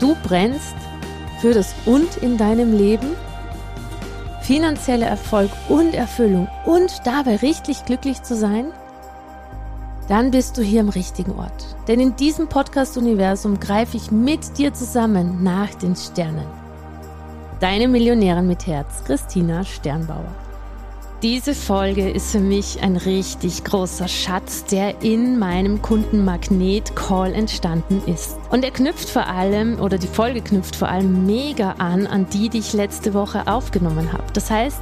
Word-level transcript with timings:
Du 0.00 0.16
brennst 0.22 0.74
für 1.40 1.52
das 1.52 1.74
Und 1.86 2.16
in 2.16 2.36
deinem 2.36 2.76
Leben, 2.76 3.08
finanzieller 4.42 5.06
Erfolg 5.06 5.50
und 5.68 5.94
Erfüllung 5.94 6.48
und 6.64 7.02
dabei 7.04 7.36
richtig 7.36 7.84
glücklich 7.84 8.22
zu 8.22 8.34
sein? 8.34 8.72
Dann 10.08 10.32
bist 10.32 10.58
du 10.58 10.62
hier 10.62 10.80
im 10.80 10.88
richtigen 10.88 11.38
Ort. 11.38 11.76
Denn 11.86 12.00
in 12.00 12.16
diesem 12.16 12.48
Podcast-Universum 12.48 13.60
greife 13.60 13.96
ich 13.96 14.10
mit 14.10 14.58
dir 14.58 14.74
zusammen 14.74 15.44
nach 15.44 15.72
den 15.74 15.94
Sternen. 15.94 16.46
Deine 17.60 17.86
Millionärin 17.86 18.46
mit 18.46 18.66
Herz, 18.66 19.04
Christina 19.04 19.64
Sternbauer. 19.64 20.34
Diese 21.22 21.54
Folge 21.54 22.08
ist 22.08 22.32
für 22.32 22.40
mich 22.40 22.82
ein 22.82 22.96
richtig 22.96 23.62
großer 23.64 24.08
Schatz, 24.08 24.64
der 24.64 25.02
in 25.02 25.38
meinem 25.38 25.82
Kundenmagnet 25.82 26.96
Call 26.96 27.34
entstanden 27.34 28.00
ist. 28.06 28.38
Und 28.48 28.64
er 28.64 28.70
knüpft 28.70 29.10
vor 29.10 29.26
allem, 29.26 29.78
oder 29.80 29.98
die 29.98 30.06
Folge 30.06 30.40
knüpft 30.40 30.76
vor 30.76 30.88
allem 30.88 31.26
mega 31.26 31.72
an, 31.72 32.06
an 32.06 32.26
die, 32.30 32.48
die 32.48 32.60
ich 32.60 32.72
letzte 32.72 33.12
Woche 33.12 33.46
aufgenommen 33.48 34.14
habe. 34.14 34.24
Das 34.32 34.50
heißt, 34.50 34.80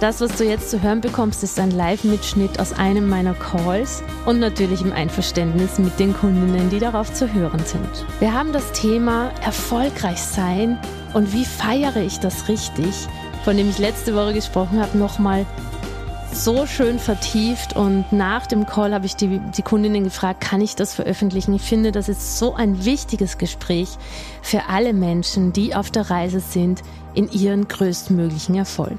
das, 0.00 0.20
was 0.20 0.36
du 0.36 0.44
jetzt 0.44 0.70
zu 0.70 0.82
hören 0.82 1.00
bekommst, 1.00 1.44
ist 1.44 1.60
ein 1.60 1.70
Live-Mitschnitt 1.70 2.58
aus 2.58 2.72
einem 2.72 3.08
meiner 3.08 3.34
Calls 3.34 4.02
und 4.26 4.40
natürlich 4.40 4.80
im 4.80 4.92
Einverständnis 4.92 5.78
mit 5.78 5.96
den 6.00 6.12
Kundinnen, 6.12 6.70
die 6.70 6.80
darauf 6.80 7.12
zu 7.12 7.32
hören 7.32 7.64
sind. 7.64 8.04
Wir 8.18 8.32
haben 8.32 8.52
das 8.52 8.72
Thema 8.72 9.30
erfolgreich 9.44 10.20
sein 10.20 10.76
und 11.14 11.32
wie 11.32 11.44
feiere 11.44 12.02
ich 12.02 12.18
das 12.18 12.48
richtig, 12.48 13.08
von 13.48 13.56
dem 13.56 13.70
ich 13.70 13.78
letzte 13.78 14.14
Woche 14.14 14.34
gesprochen 14.34 14.78
habe, 14.78 14.98
nochmal 14.98 15.46
so 16.34 16.66
schön 16.66 16.98
vertieft 16.98 17.74
und 17.74 18.04
nach 18.12 18.46
dem 18.46 18.66
Call 18.66 18.92
habe 18.92 19.06
ich 19.06 19.16
die, 19.16 19.40
die 19.56 19.62
Kundinnen 19.62 20.04
gefragt, 20.04 20.42
kann 20.42 20.60
ich 20.60 20.76
das 20.76 20.92
veröffentlichen? 20.92 21.54
Ich 21.54 21.62
finde, 21.62 21.90
das 21.90 22.10
ist 22.10 22.38
so 22.38 22.54
ein 22.54 22.84
wichtiges 22.84 23.38
Gespräch 23.38 23.88
für 24.42 24.68
alle 24.68 24.92
Menschen, 24.92 25.54
die 25.54 25.74
auf 25.74 25.90
der 25.90 26.10
Reise 26.10 26.40
sind 26.40 26.82
in 27.14 27.30
ihren 27.30 27.68
größtmöglichen 27.68 28.54
Erfolg. 28.54 28.98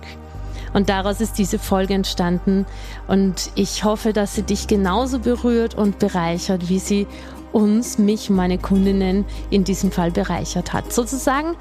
Und 0.73 0.89
daraus 0.89 1.22
ist 1.22 1.38
diese 1.38 1.59
Folge 1.59 1.94
entstanden 1.94 2.66
und 3.08 3.52
ich 3.53 3.84
hoffe, 3.84 4.13
dass 4.13 4.34
sie 4.34 4.41
dich 4.41 4.66
genauso 4.66 5.19
berührt 5.19 5.75
und 5.75 6.00
bereichert, 6.00 6.69
wie 6.69 6.79
sie 6.79 7.06
uns, 7.52 8.00
mich, 8.00 8.31
meine 8.31 8.57
Kundinnen 8.57 9.25
in 9.52 9.63
diesem 9.63 9.91
Fall 9.91 10.09
bereichert 10.09 10.73
hat. 10.73 10.91
Sozusagen 10.91 11.56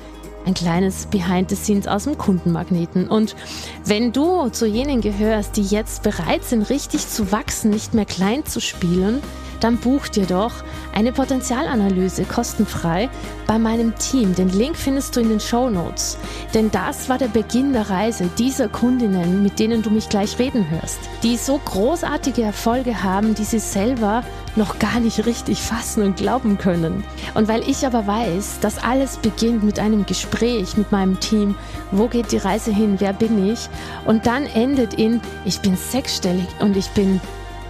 ein 0.49 0.55
kleines 0.55 1.07
Behind 1.07 1.51
the 1.51 1.57
Scenes 1.57 1.87
aus 1.87 2.05
dem 2.05 2.17
Kundenmagneten. 2.17 3.07
Und 3.07 3.37
wenn 3.85 4.13
du 4.13 4.49
zu 4.49 4.67
jenen 4.67 5.03
gehörst, 5.03 5.57
die 5.57 5.63
jetzt 5.63 6.03
bereit 6.03 6.43
sind, 6.43 6.71
richtig 6.71 7.07
zu 7.07 7.31
wachsen, 7.31 7.71
nicht 7.71 7.93
mehr 7.93 8.07
klein 8.07 8.47
zu 8.47 8.61
spielen, 8.61 9.23
dann 9.61 9.79
buch 9.79 10.09
dir 10.09 10.27
doch 10.27 10.53
eine 10.95 11.13
Potenzialanalyse 11.13 12.25
kostenfrei 12.25 13.09
bei 13.47 13.59
meinem 13.59 13.97
Team. 13.97 14.35
Den 14.35 14.49
Link 14.51 14.77
findest 14.77 15.17
du 15.17 15.21
in 15.21 15.29
den 15.29 15.41
Show 15.41 15.71
Notes. 15.71 16.19
Denn 16.55 16.71
das 16.71 17.09
war 17.09 17.19
der 17.19 17.29
Beginn 17.29 17.73
der 17.73 17.91
Reise 17.91 18.29
dieser 18.39 18.69
Kundinnen, 18.69 19.43
mit 19.43 19.59
denen 19.59 19.83
du 19.83 19.91
mich 19.91 20.09
gleich 20.09 20.39
reden 20.39 20.69
hörst, 20.71 20.99
die 21.23 21.37
so 21.37 21.61
großartige 21.65 22.43
Erfolge 22.43 23.03
haben, 23.03 23.35
die 23.35 23.45
sie 23.45 23.59
selber 23.59 24.23
noch 24.57 24.79
gar 24.79 25.01
nicht 25.01 25.25
richtig 25.25 25.63
fassen 25.63 26.03
und 26.03 26.17
glauben 26.17 26.59
können. 26.59 27.05
Und 27.35 27.49
weil 27.49 27.69
ich 27.69 27.87
aber 27.87 28.07
weiß, 28.07 28.61
dass 28.61 28.83
alles 28.83 29.17
beginnt 29.17 29.63
mit 29.63 29.79
einem 29.79 30.05
Gespräch 30.05 30.77
mit 30.77 30.93
meinem 30.93 31.21
Team, 31.21 31.55
wo 31.91 32.09
geht 32.09 32.33
die 32.33 32.39
Reise 32.39 32.73
hin, 32.73 32.97
wer 32.99 33.13
bin 33.13 33.51
ich, 33.51 33.69
und 34.05 34.27
dann 34.27 34.47
endet 34.47 34.95
in, 34.95 35.21
ich 35.45 35.61
bin 35.61 35.77
sechsstellig 35.77 36.49
und 36.61 36.77
ich 36.77 36.89
bin 36.91 37.21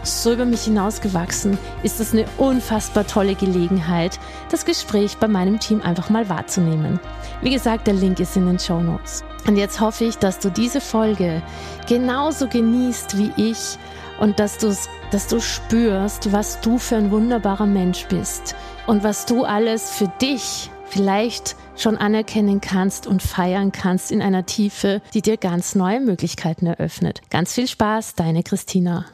so 0.03 0.33
über 0.33 0.45
mich 0.45 0.63
hinausgewachsen, 0.63 1.59
ist 1.83 2.01
es 2.01 2.13
eine 2.13 2.25
unfassbar 2.37 3.07
tolle 3.07 3.35
Gelegenheit, 3.35 4.19
das 4.51 4.65
Gespräch 4.65 5.17
bei 5.19 5.29
meinem 5.29 5.61
Team 5.61 5.83
einfach 5.83 6.11
mal 6.11 6.29
wahrzunehmen. 6.29 7.01
Wie 7.43 7.51
gesagt, 7.51 7.87
der 7.87 7.95
Link 7.95 8.21
ist 8.21 8.37
in 8.37 8.47
den 8.47 8.59
Show 8.59 8.81
Notes. 8.81 9.25
Und 9.47 9.57
jetzt 9.57 9.81
hoffe 9.81 10.05
ich, 10.05 10.19
dass 10.19 10.39
du 10.39 10.51
diese 10.51 10.81
Folge 10.81 11.43
genauso 11.87 12.49
genießt 12.49 13.17
wie 13.19 13.33
ich 13.37 13.79
und 14.19 14.39
dass, 14.41 14.59
dass 14.59 15.27
du 15.29 15.41
spürst, 15.41 16.33
was 16.33 16.61
du 16.61 16.79
für 16.79 16.97
ein 16.97 17.11
wunderbarer 17.11 17.67
Mensch 17.67 18.07
bist 18.07 18.55
und 18.87 19.05
was 19.05 19.27
du 19.27 19.45
alles 19.45 19.91
für 19.91 20.09
dich 20.21 20.71
vielleicht 20.87 21.57
schon 21.77 21.97
anerkennen 21.97 22.61
kannst 22.61 23.07
und 23.07 23.23
feiern 23.23 23.73
kannst 23.73 24.11
in 24.11 24.23
einer 24.23 24.47
Tiefe, 24.47 25.01
die 25.15 25.23
dir 25.23 25.37
ganz 25.37 25.75
neue 25.75 26.01
Möglichkeiten 26.01 26.67
eröffnet. 26.67 27.21
Ganz 27.31 27.55
viel 27.55 27.69
Spaß, 27.69 28.15
deine 28.15 28.43
Christina. 28.43 29.07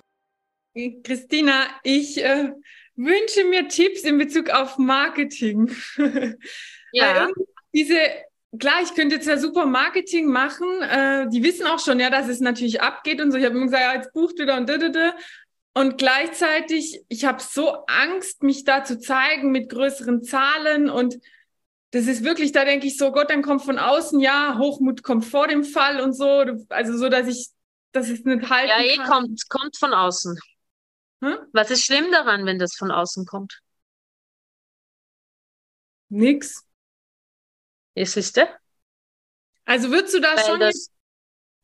Christina, 0.74 1.66
ich 1.82 2.22
äh, 2.22 2.52
wünsche 2.96 3.44
mir 3.44 3.68
Tipps 3.68 4.02
in 4.02 4.18
Bezug 4.18 4.50
auf 4.50 4.78
Marketing. 4.78 5.74
Ja. 6.96 7.26
diese, 7.72 7.98
klar, 8.56 8.80
ich 8.80 8.94
könnte 8.94 9.16
jetzt 9.16 9.26
ja 9.26 9.36
super 9.36 9.66
Marketing 9.66 10.26
machen. 10.26 10.68
Äh, 10.80 11.28
die 11.28 11.42
wissen 11.42 11.66
auch 11.66 11.80
schon, 11.80 11.98
ja, 11.98 12.08
dass 12.08 12.28
es 12.28 12.38
natürlich 12.38 12.80
abgeht 12.80 13.20
und 13.20 13.32
so. 13.32 13.38
Ich 13.38 13.44
habe 13.44 13.56
immer 13.56 13.64
gesagt, 13.64 13.82
ja, 13.82 13.94
jetzt 13.96 14.12
bucht 14.12 14.38
wieder 14.38 14.56
und 14.56 14.68
da, 14.68 14.78
da, 14.78 14.90
da. 14.90 15.16
Und 15.74 15.98
gleichzeitig, 15.98 17.02
ich 17.08 17.24
habe 17.24 17.42
so 17.42 17.84
Angst, 17.88 18.44
mich 18.44 18.62
da 18.62 18.84
zu 18.84 19.00
zeigen 19.00 19.50
mit 19.50 19.70
größeren 19.70 20.22
Zahlen 20.22 20.88
und 20.88 21.18
das 21.90 22.06
ist 22.06 22.22
wirklich, 22.22 22.52
da 22.52 22.64
denke 22.64 22.86
ich 22.86 22.96
so, 22.96 23.10
Gott, 23.10 23.28
dann 23.28 23.42
kommt 23.42 23.62
von 23.62 23.80
außen, 23.80 24.20
ja, 24.20 24.56
Hochmut 24.56 25.02
kommt 25.02 25.24
vor 25.24 25.48
dem 25.48 25.64
Fall 25.64 26.00
und 26.00 26.12
so. 26.12 26.44
Also 26.68 26.96
so, 26.96 27.08
dass 27.08 27.26
ich, 27.26 27.48
das 27.90 28.08
ist 28.08 28.24
nicht 28.24 28.48
halten 28.50 28.68
Ja, 28.68 28.84
eh 28.84 28.96
kommt, 29.08 29.48
kommt 29.48 29.76
von 29.76 29.92
außen. 29.92 30.38
Hm? 31.24 31.38
Was 31.54 31.70
ist 31.70 31.84
schlimm 31.84 32.10
daran, 32.12 32.44
wenn 32.44 32.58
das 32.58 32.74
von 32.76 32.90
außen 32.90 33.24
kommt? 33.24 33.60
Nix. 36.10 36.62
Ist 37.94 38.18
es 38.18 38.32
der? 38.32 38.60
Also 39.64 39.90
würdest 39.90 40.12
du 40.14 40.20
da 40.20 40.36
Weil 40.36 40.44
schon 40.44 40.60
das, 40.60 40.90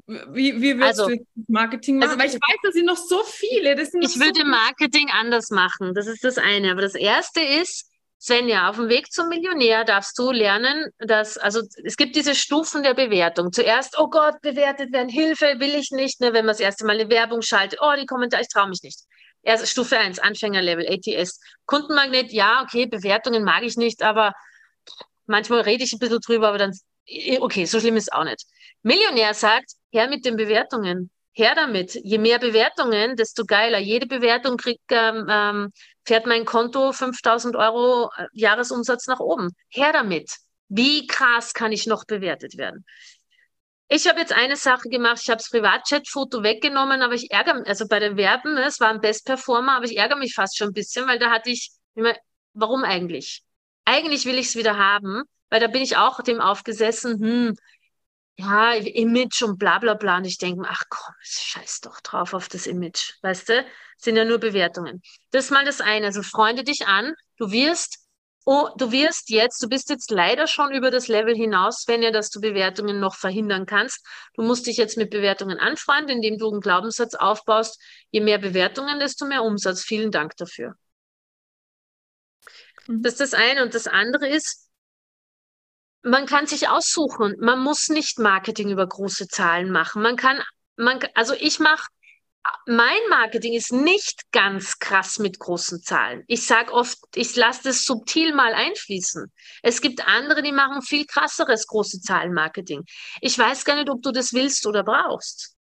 wie, 0.06 0.62
wie 0.62 0.78
willst 0.78 1.00
also, 1.00 1.09
du 1.09 1.26
Marketing 1.49 1.99
machen? 1.99 2.09
Also 2.09 2.19
Weil 2.19 2.28
ich 2.28 2.34
weiß, 2.34 2.56
dass 2.62 2.75
sie 2.75 2.82
noch 2.82 2.97
so 2.97 3.22
viele. 3.22 3.76
Das 3.76 3.93
ich 3.93 4.15
so 4.15 4.20
würde 4.20 4.47
Marketing 4.47 5.10
anders 5.10 5.50
machen. 5.50 5.93
Das 5.94 6.06
ist 6.06 6.25
das 6.25 6.38
eine. 6.38 6.70
Aber 6.70 6.81
das 6.81 6.94
erste 6.94 7.41
ist, 7.43 7.91
Svenja, 8.19 8.69
auf 8.69 8.76
dem 8.76 8.88
Weg 8.88 9.12
zum 9.12 9.28
Millionär 9.28 9.84
darfst 9.84 10.19
du 10.19 10.31
lernen, 10.31 10.91
dass, 10.99 11.38
also 11.38 11.62
es 11.84 11.97
gibt 11.97 12.16
diese 12.16 12.34
Stufen 12.34 12.82
der 12.82 12.94
Bewertung. 12.94 13.52
Zuerst, 13.52 13.99
oh 13.99 14.08
Gott, 14.08 14.40
bewertet 14.43 14.93
werden, 14.93 15.08
Hilfe, 15.08 15.56
will 15.58 15.75
ich 15.75 15.90
nicht, 15.90 16.20
ne, 16.20 16.32
wenn 16.32 16.44
man 16.44 16.55
das 16.55 16.61
erste 16.61 16.84
Mal 16.87 16.99
eine 16.99 17.11
Werbung 17.11 17.43
schaltet, 17.43 17.79
oh, 17.82 17.93
die 17.99 18.06
Kommentare, 18.06 18.43
ich 18.43 18.49
traue 18.49 18.69
mich 18.69 18.82
nicht. 18.82 19.00
Erst 19.42 19.69
Stufe 19.69 19.98
1, 19.98 20.19
Anfängerlevel, 20.19 20.87
ATS. 20.88 21.40
Kundenmagnet, 21.66 22.32
ja, 22.32 22.62
okay, 22.62 22.87
Bewertungen 22.87 23.44
mag 23.44 23.62
ich 23.62 23.76
nicht, 23.76 24.02
aber 24.02 24.32
manchmal 25.26 25.62
rede 25.62 25.84
ich 25.84 25.92
ein 25.92 25.98
bisschen 25.98 26.20
drüber, 26.20 26.48
aber 26.48 26.58
dann, 26.58 26.72
okay, 27.40 27.64
so 27.64 27.81
schlimm 27.81 27.96
ist 27.96 28.12
auch 28.12 28.25
nicht. 28.25 28.44
Millionär 28.82 29.34
sagt, 29.34 29.72
her 29.90 30.08
mit 30.08 30.25
den 30.25 30.37
Bewertungen. 30.37 31.10
Her 31.32 31.54
damit. 31.54 31.94
Je 31.94 32.19
mehr 32.19 32.38
Bewertungen, 32.38 33.16
desto 33.16 33.44
geiler. 33.44 33.78
Jede 33.78 34.06
Bewertung 34.06 34.56
kriegt, 34.56 34.82
ähm, 34.90 35.26
ähm, 35.28 35.72
fährt 36.04 36.26
mein 36.26 36.44
Konto 36.44 36.93
5000 36.93 37.56
Euro 37.56 38.10
äh, 38.16 38.26
Jahresumsatz 38.32 39.06
nach 39.06 39.20
oben. 39.20 39.50
Her 39.69 39.93
damit. 39.93 40.31
Wie 40.69 41.06
krass 41.06 41.54
kann 41.54 41.72
ich 41.72 41.86
noch 41.86 42.04
bewertet 42.04 42.56
werden? 42.56 42.84
Ich 43.92 44.06
habe 44.06 44.20
jetzt 44.20 44.32
eine 44.32 44.54
Sache 44.56 44.88
gemacht, 44.88 45.19
ich 45.20 45.31
habe 45.31 45.38
das 45.38 45.50
Privatchat-Foto 45.50 46.44
weggenommen, 46.44 47.02
aber 47.02 47.14
ich 47.14 47.32
ärgere 47.32 47.54
mich, 47.54 47.66
also 47.66 47.88
bei 47.88 47.98
den 47.98 48.16
Werben, 48.16 48.56
es 48.56 48.78
war 48.78 48.88
ein 48.88 49.00
Best-Performer, 49.00 49.76
aber 49.76 49.84
ich 49.84 49.96
ärgere 49.96 50.16
mich 50.16 50.32
fast 50.32 50.56
schon 50.56 50.69
ein 50.69 50.75
bisschen, 50.75 51.08
weil 51.08 51.19
da 51.19 51.31
hatte 51.31 51.50
ich 51.50 51.72
immer, 51.96 52.14
warum 52.52 52.84
eigentlich? 52.84 53.42
Eigentlich 53.84 54.26
will 54.26 54.38
ich 54.38 54.46
es 54.46 54.54
wieder 54.54 54.78
haben, 54.78 55.25
weil 55.48 55.58
da 55.58 55.66
bin 55.66 55.82
ich 55.82 55.96
auch 55.96 56.22
dem 56.22 56.40
aufgesessen, 56.40 57.19
hm, 57.20 57.56
ja, 58.37 58.75
Image 58.75 59.42
und 59.42 59.58
bla 59.58 59.81
bla 59.81 59.94
bla. 59.94 60.19
Und 60.19 60.25
ich 60.25 60.38
denke, 60.38 60.64
ach 60.69 60.84
komm, 60.88 61.14
scheiß 61.22 61.81
doch 61.81 62.00
drauf 62.00 62.32
auf 62.32 62.48
das 62.48 62.66
Image. 62.69 63.14
Weißt 63.22 63.48
du? 63.48 63.66
Sind 63.98 64.16
ja 64.16 64.25
nur 64.25 64.38
Bewertungen. 64.38 65.02
Das 65.32 65.46
ist 65.46 65.50
mal 65.50 65.64
das 65.64 65.81
eine. 65.81 66.06
Also 66.06 66.22
freunde 66.22 66.62
dich 66.62 66.86
an. 66.86 67.14
Du 67.38 67.50
wirst, 67.50 68.06
oh, 68.44 68.69
du 68.76 68.90
wirst 68.90 69.31
jetzt, 69.31 69.62
du 69.62 69.69
bist 69.69 69.90
jetzt 69.90 70.10
leider 70.10 70.46
schon 70.46 70.72
über 70.72 70.90
das 70.90 71.08
Level 71.08 71.34
hinaus, 71.34 71.84
wenn 71.87 72.02
ja, 72.02 72.10
dass 72.10 72.31
du 72.31 72.40
Bewertungen 72.40 73.00
noch 73.00 73.14
verhindern 73.14 73.66
kannst. 73.66 74.04
Du 74.34 74.42
musst 74.42 74.66
dich 74.66 74.76
jetzt 74.76 74.96
mit 74.96 75.10
Bewertungen 75.10 75.58
anfreunden, 75.58 76.16
indem 76.16 76.38
du 76.38 76.50
einen 76.50 76.60
Glaubenssatz 76.60 77.14
aufbaust. 77.14 77.81
Je 78.10 78.20
mehr 78.20 78.38
Bewertungen, 78.38 78.98
desto 78.98 79.26
mehr 79.26 79.42
Umsatz. 79.42 79.82
Vielen 79.82 80.10
Dank 80.10 80.37
dafür. 80.37 80.75
Mhm. 82.87 83.02
Das 83.02 83.14
ist 83.14 83.20
das 83.20 83.34
eine. 83.34 83.62
Und 83.62 83.75
das 83.75 83.87
andere 83.87 84.28
ist, 84.28 84.69
man 86.02 86.26
kann 86.26 86.46
sich 86.46 86.69
aussuchen. 86.69 87.36
Man 87.40 87.60
muss 87.60 87.88
nicht 87.88 88.19
Marketing 88.19 88.70
über 88.70 88.86
große 88.86 89.28
Zahlen 89.28 89.70
machen. 89.70 90.02
Man 90.02 90.16
kann, 90.16 90.40
man, 90.76 90.98
also 91.14 91.34
ich 91.34 91.58
mache, 91.58 91.88
mein 92.66 93.00
Marketing 93.08 93.52
ist 93.54 93.72
nicht 93.72 94.31
ganz 94.32 94.78
krass 94.78 95.19
mit 95.19 95.38
großen 95.38 95.82
Zahlen. 95.82 96.25
Ich 96.26 96.46
sage 96.46 96.72
oft, 96.72 96.98
ich 97.14 97.37
lasse 97.37 97.64
das 97.64 97.84
subtil 97.84 98.34
mal 98.34 98.54
einfließen. 98.54 99.31
Es 99.62 99.81
gibt 99.81 100.06
andere, 100.06 100.42
die 100.42 100.52
machen 100.52 100.82
viel 100.82 101.04
krasseres 101.06 101.66
große 101.66 102.00
Zahlen 102.00 102.32
Marketing. 102.32 102.84
Ich 103.20 103.38
weiß 103.38 103.64
gar 103.64 103.76
nicht, 103.76 103.90
ob 103.90 104.02
du 104.02 104.12
das 104.12 104.32
willst 104.32 104.66
oder 104.66 104.84
brauchst. 104.84 105.56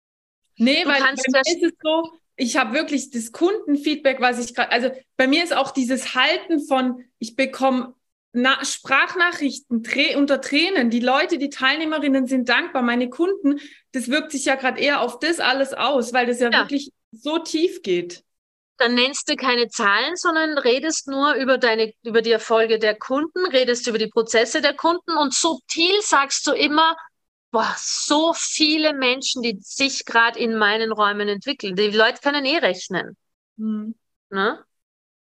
Nee, 0.56 0.84
du 0.84 0.88
weil 0.88 1.02
bei 1.02 1.12
mir 1.12 1.40
ist 1.40 1.62
es 1.62 1.72
so, 1.82 2.10
ich 2.36 2.56
habe 2.56 2.72
wirklich 2.72 3.10
das 3.10 3.32
Kundenfeedback, 3.32 4.20
was 4.20 4.38
ich 4.38 4.54
gerade, 4.54 4.72
also 4.72 4.90
bei 5.16 5.26
mir 5.26 5.44
ist 5.44 5.54
auch 5.54 5.72
dieses 5.72 6.14
Halten 6.14 6.66
von, 6.66 7.04
ich 7.18 7.36
bekomme 7.36 7.94
na, 8.32 8.64
Sprachnachrichten 8.64 9.82
Trä 9.82 10.14
unter 10.16 10.40
Tränen. 10.40 10.90
Die 10.90 11.00
Leute, 11.00 11.38
die 11.38 11.50
Teilnehmerinnen 11.50 12.26
sind 12.26 12.48
dankbar. 12.48 12.82
Meine 12.82 13.10
Kunden, 13.10 13.60
das 13.92 14.08
wirkt 14.08 14.32
sich 14.32 14.44
ja 14.44 14.54
gerade 14.54 14.80
eher 14.80 15.00
auf 15.00 15.18
das 15.18 15.40
alles 15.40 15.74
aus, 15.74 16.12
weil 16.12 16.26
das 16.26 16.40
ja, 16.40 16.50
ja, 16.50 16.60
wirklich 16.60 16.92
so 17.10 17.38
tief 17.38 17.82
geht. 17.82 18.22
Dann 18.76 18.94
nennst 18.94 19.28
du 19.28 19.36
keine 19.36 19.68
Zahlen, 19.68 20.16
sondern 20.16 20.56
redest 20.56 21.08
nur 21.08 21.34
über 21.34 21.58
deine, 21.58 21.92
über 22.02 22.22
die 22.22 22.30
Erfolge 22.30 22.78
der 22.78 22.96
Kunden, 22.96 23.44
redest 23.46 23.86
über 23.88 23.98
die 23.98 24.06
Prozesse 24.06 24.62
der 24.62 24.74
Kunden 24.74 25.18
und 25.18 25.34
subtil 25.34 26.00
sagst 26.00 26.46
du 26.46 26.52
immer, 26.52 26.96
boah, 27.50 27.74
so 27.76 28.32
viele 28.34 28.94
Menschen, 28.94 29.42
die 29.42 29.58
sich 29.60 30.04
gerade 30.04 30.38
in 30.38 30.56
meinen 30.56 30.92
Räumen 30.92 31.28
entwickeln. 31.28 31.74
Die 31.74 31.90
Leute 31.90 32.20
können 32.22 32.44
eh 32.44 32.58
rechnen. 32.58 33.16
Hm. 33.58 33.94
Ne? 34.30 34.64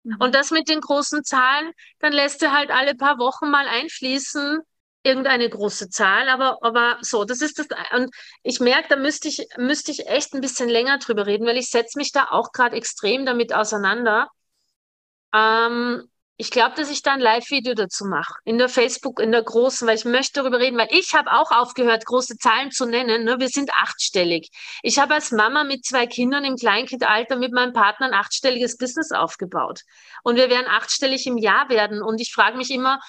Mhm. 0.09 0.17
Und 0.19 0.35
das 0.35 0.51
mit 0.51 0.69
den 0.69 0.81
großen 0.81 1.25
Zahlen, 1.25 1.73
dann 1.99 2.13
lässt 2.13 2.43
er 2.43 2.53
halt 2.53 2.71
alle 2.71 2.95
paar 2.95 3.19
Wochen 3.19 3.51
mal 3.51 3.67
einfließen, 3.69 4.61
irgendeine 5.03 5.49
große 5.49 5.91
Zahl, 5.91 6.29
aber, 6.29 6.59
aber 6.63 6.99
so, 7.03 7.25
das 7.25 7.41
ist 7.41 7.59
das. 7.59 7.67
Und 7.95 8.11
ich 8.43 8.61
merke, 8.61 8.89
da 8.89 8.97
müsste 8.97 9.29
ich, 9.29 9.47
müsste 9.57 9.91
ich 9.93 10.07
echt 10.09 10.35
ein 10.35 10.41
bisschen 10.41 10.69
länger 10.69 10.99
drüber 10.99 11.27
reden, 11.27 11.47
weil 11.47 11.57
ich 11.57 11.71
setze 11.71 11.99
mich 11.99 12.13
da 12.13 12.29
auch 12.31 12.53
gerade 12.53 12.77
extrem 12.77 13.25
damit 13.27 13.53
auseinander. 13.55 14.29
Ähm, 15.33 16.09
ich 16.41 16.53
glaube, 16.53 16.77
dass 16.77 16.89
ich 16.89 17.03
da 17.03 17.15
ein 17.15 17.21
Live-Video 17.21 17.75
dazu 17.75 18.05
mache. 18.05 18.35
In 18.45 18.59
der 18.59 18.69
Facebook, 18.69 19.19
in 19.19 19.33
der 19.33 19.43
großen, 19.43 19.89
weil 19.89 19.97
ich 19.97 20.05
möchte 20.05 20.41
darüber 20.41 20.61
reden, 20.61 20.79
weil 20.79 20.89
ich 20.93 21.13
habe 21.15 21.33
auch 21.33 21.51
aufgehört, 21.51 22.07
große 22.07 22.39
Zahlen 22.39 22.71
zu 22.71 22.87
nennen. 22.87 23.25
Ne? 23.25 23.41
Wir 23.41 23.49
sind 23.49 23.71
achtstellig. 23.75 24.49
Ich 24.85 25.01
habe 25.01 25.15
als 25.15 25.33
Mama 25.33 25.65
mit 25.65 25.85
zwei 25.85 26.07
Kindern 26.07 26.45
im 26.45 26.55
Kleinkindalter 26.55 27.35
mit 27.35 27.53
meinem 27.53 27.73
Partner 27.73 28.07
ein 28.07 28.15
achtstelliges 28.15 28.77
Business 28.77 29.11
aufgebaut. 29.11 29.81
Und 30.23 30.37
wir 30.37 30.49
werden 30.49 30.69
achtstellig 30.69 31.27
im 31.27 31.39
Jahr 31.39 31.71
werden. 31.71 32.03
Und 32.03 32.21
ich 32.21 32.33
frage 32.33 32.57
mich 32.57 32.71
immer, 32.71 33.01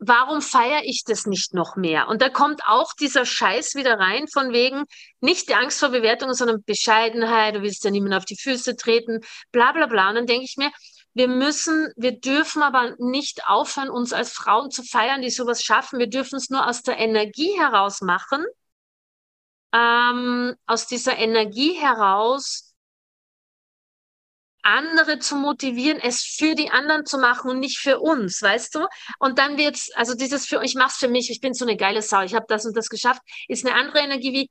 warum 0.00 0.42
feiere 0.42 0.82
ich 0.82 1.04
das 1.04 1.26
nicht 1.26 1.54
noch 1.54 1.76
mehr? 1.76 2.08
Und 2.08 2.22
da 2.22 2.28
kommt 2.28 2.62
auch 2.66 2.92
dieser 2.98 3.24
Scheiß 3.24 3.76
wieder 3.76 4.00
rein, 4.00 4.26
von 4.26 4.52
wegen 4.52 4.82
nicht 5.20 5.48
die 5.48 5.54
Angst 5.54 5.78
vor 5.78 5.90
Bewertungen, 5.90 6.34
sondern 6.34 6.64
Bescheidenheit, 6.64 7.54
du 7.54 7.62
willst 7.62 7.84
ja 7.84 7.92
niemand 7.92 8.14
auf 8.14 8.24
die 8.24 8.36
Füße 8.36 8.74
treten, 8.74 9.20
bla 9.52 9.70
bla 9.70 9.86
bla. 9.86 10.08
Und 10.08 10.16
dann 10.16 10.26
denke 10.26 10.44
ich 10.44 10.56
mir, 10.56 10.72
wir 11.18 11.26
müssen, 11.26 11.92
wir 11.96 12.12
dürfen 12.20 12.62
aber 12.62 12.94
nicht 12.98 13.48
aufhören, 13.48 13.90
uns 13.90 14.12
als 14.12 14.32
Frauen 14.32 14.70
zu 14.70 14.84
feiern, 14.84 15.20
die 15.20 15.30
sowas 15.30 15.62
schaffen. 15.62 15.98
Wir 15.98 16.08
dürfen 16.08 16.36
es 16.36 16.48
nur 16.48 16.64
aus 16.66 16.82
der 16.82 16.96
Energie 16.98 17.58
heraus 17.58 18.00
machen. 18.02 18.44
Ähm, 19.74 20.54
aus 20.66 20.86
dieser 20.86 21.18
Energie 21.18 21.72
heraus 21.72 22.72
andere 24.62 25.18
zu 25.18 25.34
motivieren, 25.34 25.98
es 26.00 26.22
für 26.22 26.54
die 26.54 26.70
anderen 26.70 27.04
zu 27.04 27.18
machen 27.18 27.50
und 27.50 27.58
nicht 27.58 27.78
für 27.78 27.98
uns, 27.98 28.40
weißt 28.40 28.76
du? 28.76 28.86
Und 29.18 29.38
dann 29.38 29.56
wird's, 29.56 29.90
also 29.94 30.14
dieses 30.14 30.46
für, 30.46 30.62
ich 30.62 30.74
mach's 30.74 30.98
für 30.98 31.08
mich, 31.08 31.30
ich 31.30 31.40
bin 31.40 31.52
so 31.54 31.64
eine 31.64 31.76
geile 31.76 32.02
Sau, 32.02 32.22
ich 32.22 32.34
habe 32.34 32.46
das 32.48 32.64
und 32.64 32.76
das 32.76 32.88
geschafft, 32.88 33.22
ist 33.48 33.66
eine 33.66 33.74
andere 33.74 34.00
Energie 34.00 34.32
wie 34.32 34.50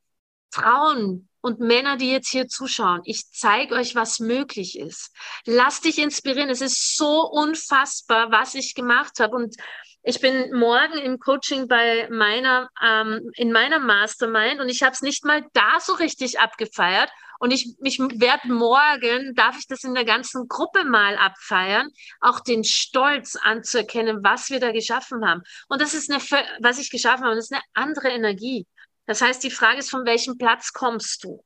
Frauen, 0.52 1.30
und 1.48 1.62
Männer, 1.62 1.96
die 1.96 2.12
jetzt 2.12 2.30
hier 2.30 2.50
zuschauen, 2.50 3.00
ich 3.06 3.32
zeige 3.32 3.76
euch, 3.76 3.96
was 3.96 4.20
möglich 4.20 4.78
ist. 4.78 5.16
Lasst 5.46 5.86
dich 5.86 5.98
inspirieren. 5.98 6.50
Es 6.50 6.60
ist 6.60 6.98
so 6.98 7.22
unfassbar, 7.22 8.32
was 8.32 8.54
ich 8.54 8.76
gemacht 8.76 9.22
habe. 9.22 9.38
Und 9.38 9.56
ich 10.04 10.20
bin 10.20 10.52
morgen 10.54 10.98
im 10.98 11.20
Coaching 11.20 11.70
bei 11.70 12.10
meiner, 12.12 12.70
ähm, 12.86 13.32
in 13.36 13.54
meiner 13.54 13.80
Mastermind 13.80 14.60
und 14.60 14.68
ich 14.68 14.84
habe 14.84 14.92
es 14.92 15.02
nicht 15.02 15.24
mal 15.24 15.46
da 15.54 15.80
so 15.80 15.94
richtig 15.94 16.40
abgefeiert. 16.40 17.10
Und 17.40 17.52
ich, 17.52 17.76
ich 17.82 18.00
werde 18.00 18.52
morgen, 18.52 19.34
darf 19.36 19.58
ich 19.58 19.68
das 19.68 19.86
in 19.86 19.94
der 19.94 20.06
ganzen 20.06 20.50
Gruppe 20.50 20.84
mal 20.84 21.16
abfeiern, 21.16 21.88
auch 22.20 22.42
den 22.42 22.66
Stolz 22.66 23.38
anzuerkennen, 23.42 24.20
was 24.22 24.50
wir 24.50 24.60
da 24.60 24.74
geschaffen 24.74 25.26
haben. 25.26 25.44
Und 25.70 25.82
das 25.82 25.94
ist 25.94 26.12
eine, 26.12 26.20
was 26.60 26.78
ich 26.78 26.90
geschaffen 26.90 27.24
habe, 27.24 27.36
das 27.36 27.46
ist 27.46 27.54
eine 27.54 27.64
andere 27.74 28.10
Energie. 28.10 28.66
Das 29.08 29.22
heißt, 29.22 29.42
die 29.44 29.52
Frage 29.52 29.80
ist, 29.80 29.90
von 29.90 30.06
welchem 30.06 30.38
Platz 30.38 30.74
kommst 30.74 31.24
du? 31.24 31.44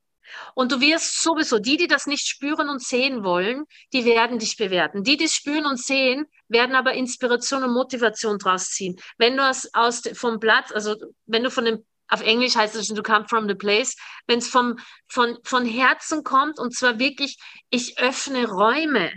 Und 0.54 0.72
du 0.72 0.80
wirst 0.80 1.22
sowieso, 1.22 1.58
die, 1.58 1.76
die 1.76 1.86
das 1.86 2.06
nicht 2.06 2.26
spüren 2.26 2.68
und 2.68 2.82
sehen 2.82 3.24
wollen, 3.24 3.64
die 3.92 4.04
werden 4.04 4.38
dich 4.38 4.56
bewerten. 4.56 5.04
Die, 5.04 5.16
die 5.16 5.24
es 5.24 5.34
spüren 5.34 5.66
und 5.66 5.78
sehen, 5.78 6.26
werden 6.48 6.74
aber 6.74 6.92
Inspiration 6.94 7.62
und 7.64 7.72
Motivation 7.72 8.38
draus 8.38 8.70
ziehen. 8.70 8.96
Wenn 9.18 9.36
du 9.36 9.48
aus, 9.48 9.68
aus 9.72 10.02
vom 10.14 10.40
Platz, 10.40 10.72
also 10.72 10.96
wenn 11.26 11.42
du 11.42 11.50
von 11.50 11.64
dem, 11.64 11.84
auf 12.08 12.20
Englisch 12.22 12.56
heißt 12.56 12.74
es, 12.76 12.88
du 12.88 13.02
come 13.02 13.26
from 13.28 13.48
the 13.48 13.54
place, 13.54 13.96
wenn 14.26 14.38
es 14.38 14.48
vom, 14.48 14.76
von, 15.08 15.38
von 15.44 15.64
Herzen 15.64 16.24
kommt 16.24 16.58
und 16.58 16.74
zwar 16.74 16.98
wirklich, 16.98 17.38
ich 17.70 17.98
öffne 17.98 18.46
Räume. 18.46 19.12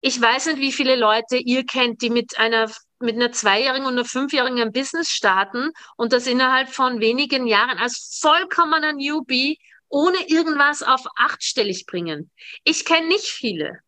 Ich 0.00 0.20
weiß 0.20 0.46
nicht, 0.46 0.58
wie 0.58 0.72
viele 0.72 0.96
Leute 0.96 1.36
ihr 1.36 1.64
kennt, 1.64 2.02
die 2.02 2.10
mit 2.10 2.38
einer 2.38 2.70
mit 3.00 3.14
einer 3.14 3.32
Zweijährigen 3.32 3.86
und 3.86 3.92
einer 3.94 4.04
Fünfjährigen 4.04 4.60
ein 4.60 4.72
Business 4.72 5.10
starten 5.10 5.70
und 5.96 6.12
das 6.12 6.26
innerhalb 6.26 6.68
von 6.68 7.00
wenigen 7.00 7.46
Jahren 7.46 7.78
als 7.78 8.18
vollkommener 8.20 8.92
Newbie 8.92 9.58
ohne 9.88 10.28
irgendwas 10.28 10.82
auf 10.82 11.06
achtstellig 11.16 11.86
bringen. 11.86 12.30
Ich 12.64 12.84
kenne 12.84 13.08
nicht 13.08 13.26
viele. 13.26 13.80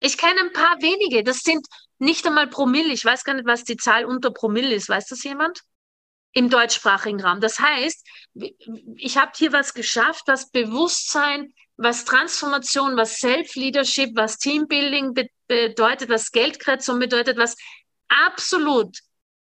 Ich 0.00 0.18
kenne 0.18 0.40
ein 0.40 0.52
paar 0.52 0.82
wenige. 0.82 1.22
Das 1.22 1.40
sind 1.40 1.66
nicht 1.98 2.26
einmal 2.26 2.48
Promille. 2.48 2.92
Ich 2.92 3.04
weiß 3.04 3.24
gar 3.24 3.34
nicht, 3.34 3.46
was 3.46 3.64
die 3.64 3.76
Zahl 3.76 4.04
unter 4.04 4.30
Promille 4.30 4.74
ist. 4.74 4.88
Weiß 4.88 5.06
das 5.06 5.22
jemand? 5.22 5.60
Im 6.32 6.50
deutschsprachigen 6.50 7.22
Raum. 7.22 7.40
Das 7.40 7.60
heißt, 7.60 8.04
ich 8.96 9.16
habe 9.16 9.32
hier 9.36 9.52
was 9.52 9.72
geschafft, 9.72 10.24
was 10.26 10.50
Bewusstsein, 10.50 11.54
was 11.76 12.04
Transformation, 12.04 12.96
was 12.96 13.18
Self-Leadership, 13.18 14.10
was 14.14 14.38
Teambuilding 14.38 15.14
be 15.14 15.28
bedeutet, 15.46 16.08
was 16.08 16.32
Geldkreation 16.32 16.98
bedeutet, 16.98 17.36
was 17.36 17.54
absolut 18.08 18.98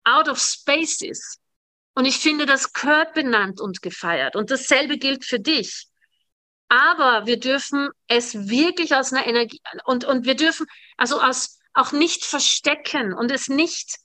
out 0.04 0.28
of 0.28 0.40
space 0.40 1.02
ist. 1.02 1.40
Und 1.96 2.06
ich 2.06 2.18
finde, 2.18 2.46
das 2.46 2.74
gehört 2.74 3.14
benannt 3.14 3.62
und 3.62 3.82
gefeiert. 3.82 4.36
Und 4.36 4.52
dasselbe 4.52 4.98
gilt 4.98 5.26
für 5.26 5.40
dich. 5.40 5.88
Aber 6.70 7.28
wir 7.28 7.40
dürfen 7.40 7.90
es 8.08 8.48
wirklich 8.50 8.96
aus 8.96 9.14
einer 9.14 9.28
Energie 9.28 9.62
und, 9.86 10.06
und 10.06 10.26
wir 10.26 10.36
dürfen 10.36 10.66
also 10.98 11.22
aus 11.22 11.60
auch 11.76 11.92
nicht 11.92 12.26
verstecken 12.26 13.14
und 13.14 13.32
es 13.32 13.48
nicht 13.48 13.98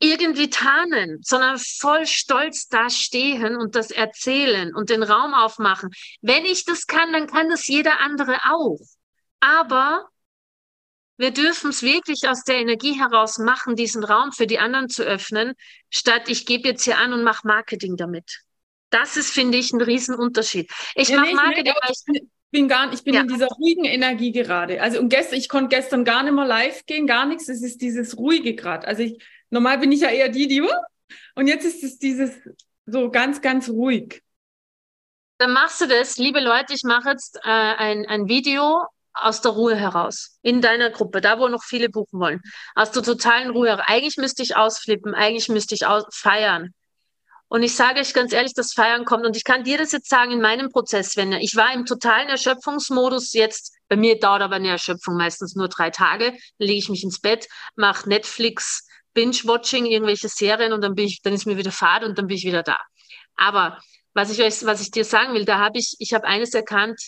irgendwie 0.00 0.50
tarnen, 0.50 1.20
sondern 1.22 1.58
voll 1.58 2.06
stolz 2.06 2.68
dastehen 2.68 3.56
und 3.56 3.74
das 3.74 3.90
erzählen 3.90 4.74
und 4.74 4.90
den 4.90 5.02
Raum 5.02 5.32
aufmachen. 5.32 5.90
Wenn 6.20 6.44
ich 6.44 6.64
das 6.64 6.86
kann, 6.86 7.12
dann 7.12 7.26
kann 7.26 7.48
das 7.48 7.66
jeder 7.66 8.00
andere 8.00 8.38
auch. 8.50 8.78
Aber 9.40 10.09
wir 11.20 11.32
dürfen 11.32 11.68
es 11.68 11.82
wirklich 11.82 12.26
aus 12.28 12.44
der 12.44 12.56
Energie 12.56 12.98
heraus 12.98 13.36
machen, 13.36 13.76
diesen 13.76 14.02
Raum 14.02 14.32
für 14.32 14.46
die 14.46 14.58
anderen 14.58 14.88
zu 14.88 15.02
öffnen, 15.02 15.52
statt 15.90 16.22
ich 16.28 16.46
gebe 16.46 16.68
jetzt 16.68 16.84
hier 16.84 16.96
an 16.96 17.12
und 17.12 17.22
mache 17.22 17.46
Marketing 17.46 17.98
damit. 17.98 18.40
Das 18.88 19.18
ist, 19.18 19.30
finde 19.30 19.58
ich, 19.58 19.70
ein 19.72 19.82
Riesenunterschied. 19.82 20.70
Ich 20.94 21.10
ja, 21.10 21.16
mache 21.16 21.28
nee, 21.28 21.34
Marketing, 21.34 21.74
ich 21.90 22.22
bin 22.50 22.68
gar, 22.68 22.90
ich 22.90 23.04
bin 23.04 23.14
ja. 23.14 23.20
in 23.20 23.28
dieser 23.28 23.48
ruhigen 23.48 23.84
Energie 23.84 24.32
gerade. 24.32 24.80
Also 24.80 24.98
und 24.98 25.10
gestern, 25.10 25.38
ich 25.38 25.50
konnte 25.50 25.76
gestern 25.76 26.06
gar 26.06 26.22
nicht 26.22 26.32
mehr 26.32 26.46
live 26.46 26.86
gehen, 26.86 27.06
gar 27.06 27.26
nichts. 27.26 27.50
Es 27.50 27.62
ist 27.62 27.82
dieses 27.82 28.16
ruhige 28.16 28.54
gerade. 28.54 28.88
Also 28.88 29.02
ich, 29.02 29.22
normal 29.50 29.76
bin 29.76 29.92
ich 29.92 30.00
ja 30.00 30.08
eher 30.08 30.30
die, 30.30 30.48
die 30.48 30.62
und 31.34 31.46
jetzt 31.46 31.66
ist 31.66 31.84
es 31.84 31.98
dieses 31.98 32.32
so 32.86 33.10
ganz, 33.10 33.42
ganz 33.42 33.68
ruhig. 33.68 34.22
Dann 35.36 35.52
machst 35.52 35.82
du 35.82 35.86
das, 35.86 36.16
liebe 36.16 36.40
Leute. 36.40 36.72
Ich 36.72 36.82
mache 36.82 37.10
jetzt 37.10 37.36
äh, 37.36 37.48
ein, 37.50 38.06
ein 38.06 38.26
Video 38.26 38.86
aus 39.12 39.40
der 39.40 39.52
Ruhe 39.52 39.76
heraus, 39.76 40.38
in 40.42 40.60
deiner 40.60 40.90
Gruppe, 40.90 41.20
da 41.20 41.38
wo 41.38 41.48
noch 41.48 41.62
viele 41.62 41.88
buchen 41.88 42.20
wollen, 42.20 42.40
aus 42.74 42.90
der 42.90 43.02
totalen 43.02 43.50
Ruhe 43.50 43.68
heraus. 43.68 43.84
Eigentlich 43.86 44.16
müsste 44.16 44.42
ich 44.42 44.56
ausflippen, 44.56 45.14
eigentlich 45.14 45.48
müsste 45.48 45.74
ich 45.74 45.84
feiern. 46.12 46.72
Und 47.52 47.64
ich 47.64 47.74
sage 47.74 47.98
euch 47.98 48.14
ganz 48.14 48.32
ehrlich, 48.32 48.54
das 48.54 48.72
Feiern 48.72 49.04
kommt. 49.04 49.26
Und 49.26 49.36
ich 49.36 49.42
kann 49.42 49.64
dir 49.64 49.76
das 49.76 49.90
jetzt 49.90 50.08
sagen 50.08 50.30
in 50.30 50.40
meinem 50.40 50.70
Prozess, 50.70 51.16
wenn 51.16 51.32
ich 51.32 51.56
war 51.56 51.74
im 51.74 51.84
totalen 51.84 52.28
Erschöpfungsmodus 52.28 53.32
jetzt. 53.32 53.74
Bei 53.88 53.96
mir 53.96 54.20
dauert 54.20 54.42
aber 54.42 54.54
eine 54.54 54.68
Erschöpfung 54.68 55.16
meistens 55.16 55.56
nur 55.56 55.68
drei 55.68 55.90
Tage. 55.90 56.26
Dann 56.26 56.68
lege 56.68 56.78
ich 56.78 56.88
mich 56.88 57.02
ins 57.02 57.20
Bett, 57.20 57.48
mache 57.74 58.08
Netflix, 58.08 58.86
Binge-Watching, 59.14 59.86
irgendwelche 59.86 60.28
Serien 60.28 60.72
und 60.72 60.80
dann 60.82 60.94
bin 60.94 61.06
ich, 61.06 61.22
dann 61.22 61.32
ist 61.32 61.44
mir 61.44 61.56
wieder 61.56 61.72
Fahrt 61.72 62.04
und 62.04 62.16
dann 62.16 62.28
bin 62.28 62.36
ich 62.36 62.44
wieder 62.44 62.62
da. 62.62 62.78
Aber 63.34 63.80
was 64.14 64.30
ich 64.30 64.40
euch, 64.40 64.64
was 64.64 64.80
ich 64.80 64.92
dir 64.92 65.04
sagen 65.04 65.34
will, 65.34 65.44
da 65.44 65.58
habe 65.58 65.78
ich, 65.78 65.96
ich 65.98 66.14
habe 66.14 66.28
eines 66.28 66.54
erkannt. 66.54 67.00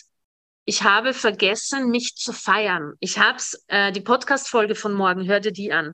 Ich 0.65 0.83
habe 0.83 1.13
vergessen, 1.13 1.89
mich 1.89 2.15
zu 2.15 2.31
feiern. 2.31 2.93
Ich 2.99 3.19
habe 3.19 3.37
äh, 3.67 3.91
die 3.91 4.01
Podcast-Folge 4.01 4.75
von 4.75 4.93
morgen, 4.93 5.27
hörte 5.27 5.51
die 5.51 5.73
an. 5.73 5.93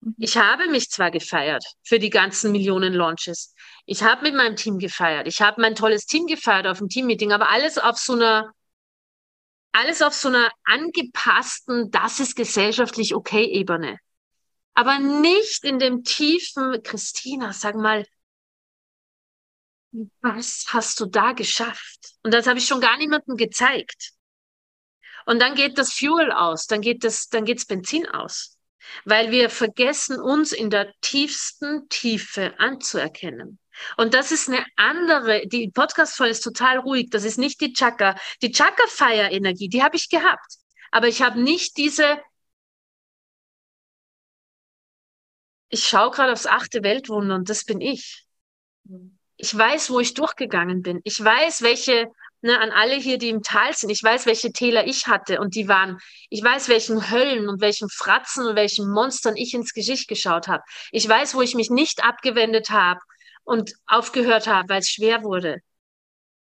Mhm. 0.00 0.14
Ich 0.18 0.36
habe 0.36 0.68
mich 0.68 0.90
zwar 0.90 1.10
gefeiert 1.10 1.64
für 1.82 1.98
die 1.98 2.10
ganzen 2.10 2.52
Millionen 2.52 2.92
Launches. 2.92 3.54
Ich 3.86 4.02
habe 4.02 4.22
mit 4.22 4.34
meinem 4.34 4.56
Team 4.56 4.78
gefeiert. 4.78 5.26
Ich 5.26 5.40
habe 5.40 5.60
mein 5.60 5.74
tolles 5.74 6.06
Team 6.06 6.26
gefeiert 6.26 6.66
auf 6.66 6.78
dem 6.78 6.88
Teammeeting, 6.88 7.32
aber 7.32 7.48
alles 7.48 7.78
auf 7.78 7.96
so 7.96 8.14
einer, 8.14 8.52
alles 9.72 10.02
auf 10.02 10.14
so 10.14 10.28
einer 10.28 10.50
angepassten, 10.64 11.90
das 11.90 12.20
ist 12.20 12.36
gesellschaftlich 12.36 13.14
okay 13.14 13.44
Ebene. 13.44 13.98
Aber 14.74 14.98
nicht 14.98 15.64
in 15.64 15.78
dem 15.78 16.04
tiefen, 16.04 16.82
Christina, 16.82 17.54
sag 17.54 17.76
mal, 17.76 18.04
was 20.20 20.66
hast 20.68 21.00
du 21.00 21.06
da 21.06 21.32
geschafft? 21.32 22.14
Und 22.22 22.34
das 22.34 22.46
habe 22.46 22.58
ich 22.58 22.66
schon 22.66 22.80
gar 22.80 22.96
niemandem 22.98 23.36
gezeigt. 23.36 24.12
Und 25.24 25.40
dann 25.40 25.54
geht 25.54 25.78
das 25.78 25.92
Fuel 25.92 26.30
aus, 26.30 26.66
dann 26.66 26.80
geht 26.80 27.02
das, 27.02 27.28
dann 27.28 27.44
geht's 27.44 27.66
Benzin 27.66 28.06
aus 28.08 28.56
weil 29.04 29.30
wir 29.30 29.50
vergessen, 29.50 30.20
uns 30.20 30.52
in 30.52 30.70
der 30.70 30.92
tiefsten 31.00 31.88
Tiefe 31.88 32.58
anzuerkennen. 32.58 33.58
Und 33.96 34.14
das 34.14 34.32
ist 34.32 34.48
eine 34.48 34.64
andere, 34.76 35.46
die 35.46 35.70
Podcast-Folge 35.70 36.32
ist 36.32 36.40
total 36.40 36.78
ruhig, 36.78 37.10
das 37.10 37.24
ist 37.24 37.38
nicht 37.38 37.60
die 37.60 37.72
Chakra. 37.74 38.16
Die 38.42 38.52
Chakra-Feier-Energie, 38.52 39.68
die 39.68 39.82
habe 39.82 39.96
ich 39.96 40.08
gehabt. 40.08 40.56
Aber 40.90 41.08
ich 41.08 41.20
habe 41.20 41.40
nicht 41.40 41.76
diese, 41.76 42.18
ich 45.68 45.84
schaue 45.84 46.10
gerade 46.10 46.32
aufs 46.32 46.46
achte 46.46 46.82
Weltwunder 46.82 47.34
und 47.34 47.50
das 47.50 47.64
bin 47.64 47.80
ich. 47.80 48.24
Ich 49.36 49.56
weiß, 49.56 49.90
wo 49.90 50.00
ich 50.00 50.14
durchgegangen 50.14 50.82
bin. 50.82 51.00
Ich 51.04 51.22
weiß, 51.22 51.62
welche 51.62 52.10
ne, 52.42 52.58
an 52.58 52.70
alle 52.70 52.94
hier, 52.94 53.18
die 53.18 53.28
im 53.28 53.42
Tal 53.42 53.74
sind. 53.74 53.90
Ich 53.90 54.02
weiß, 54.02 54.26
welche 54.26 54.52
Täler 54.52 54.86
ich 54.86 55.06
hatte 55.06 55.40
und 55.40 55.54
die 55.54 55.68
waren, 55.68 55.98
ich 56.30 56.42
weiß, 56.42 56.68
welchen 56.68 57.10
Höllen 57.10 57.48
und 57.48 57.60
welchen 57.60 57.88
Fratzen 57.90 58.46
und 58.46 58.56
welchen 58.56 58.90
Monstern 58.90 59.36
ich 59.36 59.52
ins 59.54 59.74
Gesicht 59.74 60.08
geschaut 60.08 60.48
habe. 60.48 60.62
Ich 60.90 61.06
weiß, 61.08 61.34
wo 61.34 61.42
ich 61.42 61.54
mich 61.54 61.70
nicht 61.70 62.04
abgewendet 62.04 62.70
habe 62.70 63.00
und 63.44 63.72
aufgehört 63.86 64.46
habe, 64.46 64.68
weil 64.68 64.80
es 64.80 64.88
schwer 64.88 65.22
wurde. 65.22 65.60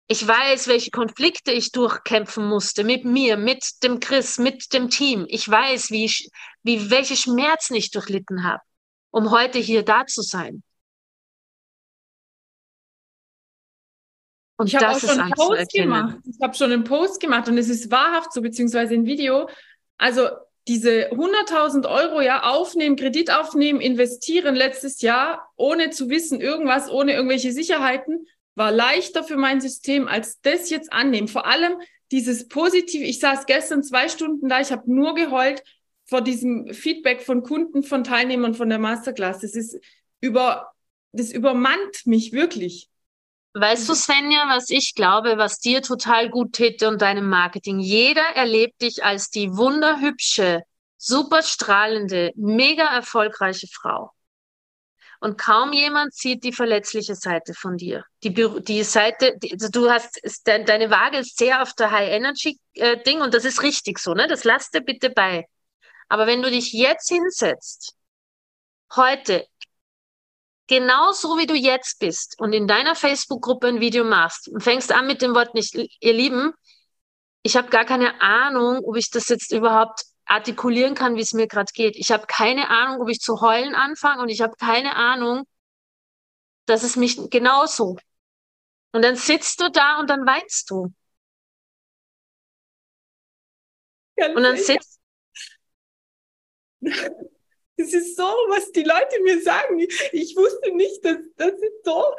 Ich 0.06 0.26
weiß, 0.26 0.68
welche 0.68 0.90
Konflikte 0.90 1.50
ich 1.50 1.72
durchkämpfen 1.72 2.46
musste 2.46 2.84
mit 2.84 3.06
mir, 3.06 3.38
mit 3.38 3.64
dem 3.82 4.00
Chris, 4.00 4.36
mit 4.38 4.74
dem 4.74 4.90
Team. 4.90 5.24
Ich 5.28 5.48
weiß, 5.48 5.90
wie 5.90 6.04
ich, 6.04 6.28
wie 6.62 6.90
welche 6.90 7.16
Schmerzen 7.16 7.74
ich 7.74 7.90
durchlitten 7.90 8.44
habe, 8.44 8.62
um 9.10 9.30
heute 9.30 9.58
hier 9.58 9.82
da 9.82 10.04
zu 10.06 10.20
sein. 10.20 10.62
Und 14.56 14.68
ich 14.68 14.76
habe 14.76 14.90
auch 14.90 15.00
schon 15.00 15.18
einen 15.20 15.32
Post 15.32 15.72
gemacht. 15.72 16.16
Ich 16.24 16.36
habe 16.40 16.54
schon 16.54 16.72
einen 16.72 16.84
Post 16.84 17.20
gemacht 17.20 17.48
und 17.48 17.58
es 17.58 17.68
ist 17.68 17.90
wahrhaft 17.90 18.32
so, 18.32 18.40
beziehungsweise 18.40 18.94
ein 18.94 19.06
Video. 19.06 19.48
Also 19.98 20.28
diese 20.68 21.10
100.000 21.10 21.88
Euro 21.88 22.20
ja 22.20 22.44
aufnehmen, 22.44 22.96
Kredit 22.96 23.30
aufnehmen, 23.30 23.80
investieren 23.80 24.54
letztes 24.54 25.02
Jahr, 25.02 25.50
ohne 25.56 25.90
zu 25.90 26.08
wissen 26.08 26.40
irgendwas, 26.40 26.90
ohne 26.90 27.12
irgendwelche 27.12 27.52
Sicherheiten, 27.52 28.26
war 28.54 28.70
leichter 28.70 29.24
für 29.24 29.36
mein 29.36 29.60
System 29.60 30.08
als 30.08 30.40
das 30.40 30.70
jetzt 30.70 30.92
annehmen. 30.92 31.28
Vor 31.28 31.46
allem 31.46 31.74
dieses 32.12 32.48
Positive. 32.48 33.04
Ich 33.04 33.18
saß 33.18 33.46
gestern 33.46 33.82
zwei 33.82 34.08
Stunden 34.08 34.48
da, 34.48 34.60
ich 34.60 34.70
habe 34.70 34.90
nur 34.92 35.14
geheult 35.14 35.62
vor 36.06 36.20
diesem 36.20 36.72
Feedback 36.72 37.22
von 37.22 37.42
Kunden, 37.42 37.82
von 37.82 38.04
Teilnehmern 38.04 38.54
von 38.54 38.68
der 38.68 38.78
Masterclass. 38.78 39.40
Das 39.40 39.54
ist 39.54 39.78
über, 40.20 40.72
das 41.12 41.32
übermannt 41.32 42.06
mich 42.06 42.32
wirklich. 42.32 42.88
Weißt 43.56 43.88
du, 43.88 43.94
Svenja, 43.94 44.48
was 44.48 44.68
ich 44.68 44.94
glaube, 44.96 45.38
was 45.38 45.60
dir 45.60 45.80
total 45.80 46.28
gut 46.28 46.54
täte 46.54 46.88
und 46.88 47.00
deinem 47.00 47.28
Marketing? 47.28 47.78
Jeder 47.78 48.24
erlebt 48.34 48.82
dich 48.82 49.04
als 49.04 49.30
die 49.30 49.56
wunderhübsche, 49.56 50.62
super 50.98 51.42
strahlende, 51.42 52.32
mega 52.34 52.84
erfolgreiche 52.92 53.68
Frau. 53.68 54.10
Und 55.20 55.38
kaum 55.38 55.72
jemand 55.72 56.12
sieht 56.12 56.42
die 56.42 56.52
verletzliche 56.52 57.14
Seite 57.14 57.54
von 57.54 57.76
dir. 57.76 58.04
Die, 58.24 58.34
die 58.34 58.82
Seite, 58.82 59.38
die, 59.38 59.52
also 59.52 59.68
du 59.68 59.88
hast, 59.88 60.18
ist, 60.18 60.46
de, 60.48 60.64
deine 60.64 60.90
Waage 60.90 61.18
ist 61.18 61.38
sehr 61.38 61.62
auf 61.62 61.72
der 61.74 61.92
High-Energy-Ding 61.92 63.18
äh, 63.20 63.22
und 63.22 63.32
das 63.32 63.44
ist 63.44 63.62
richtig 63.62 64.00
so, 64.00 64.14
ne? 64.14 64.26
Das 64.26 64.42
lass 64.42 64.70
dir 64.70 64.80
bitte 64.80 65.10
bei. 65.10 65.46
Aber 66.08 66.26
wenn 66.26 66.42
du 66.42 66.50
dich 66.50 66.72
jetzt 66.72 67.08
hinsetzt, 67.08 67.94
heute 68.96 69.46
genauso 70.66 71.36
wie 71.38 71.46
du 71.46 71.54
jetzt 71.54 71.98
bist 71.98 72.38
und 72.38 72.52
in 72.52 72.66
deiner 72.66 72.94
Facebook-Gruppe 72.94 73.68
ein 73.68 73.80
Video 73.80 74.04
machst 74.04 74.48
und 74.48 74.62
fängst 74.62 74.92
an 74.92 75.06
mit 75.06 75.22
dem 75.22 75.34
Wort 75.34 75.54
nicht, 75.54 75.74
ihr 75.74 76.12
Lieben, 76.12 76.52
ich 77.42 77.56
habe 77.56 77.68
gar 77.68 77.84
keine 77.84 78.20
Ahnung, 78.22 78.82
ob 78.84 78.96
ich 78.96 79.10
das 79.10 79.28
jetzt 79.28 79.52
überhaupt 79.52 80.04
artikulieren 80.24 80.94
kann, 80.94 81.16
wie 81.16 81.20
es 81.20 81.34
mir 81.34 81.46
gerade 81.46 81.70
geht. 81.72 81.96
Ich 81.96 82.10
habe 82.10 82.26
keine 82.26 82.70
Ahnung, 82.70 83.02
ob 83.02 83.08
ich 83.10 83.20
zu 83.20 83.40
heulen 83.42 83.74
anfange 83.74 84.22
und 84.22 84.30
ich 84.30 84.40
habe 84.40 84.56
keine 84.56 84.96
Ahnung, 84.96 85.44
dass 86.66 86.82
es 86.82 86.96
mich 86.96 87.18
genauso. 87.30 87.96
Und 88.92 89.02
dann 89.02 89.16
sitzt 89.16 89.60
du 89.60 89.70
da 89.70 89.98
und 90.00 90.08
dann 90.08 90.26
weinst 90.26 90.70
du. 90.70 90.92
Ganz 94.16 94.36
und 94.36 94.42
dann 94.42 94.56
sitzt 94.56 95.00
Das 97.76 97.92
ist 97.92 98.16
so, 98.16 98.22
was 98.22 98.70
die 98.72 98.84
Leute 98.84 99.20
mir 99.22 99.42
sagen. 99.42 99.80
Ich 100.12 100.36
wusste 100.36 100.74
nicht, 100.74 101.04
dass 101.04 101.18
das 101.36 101.54
so, 101.82 102.14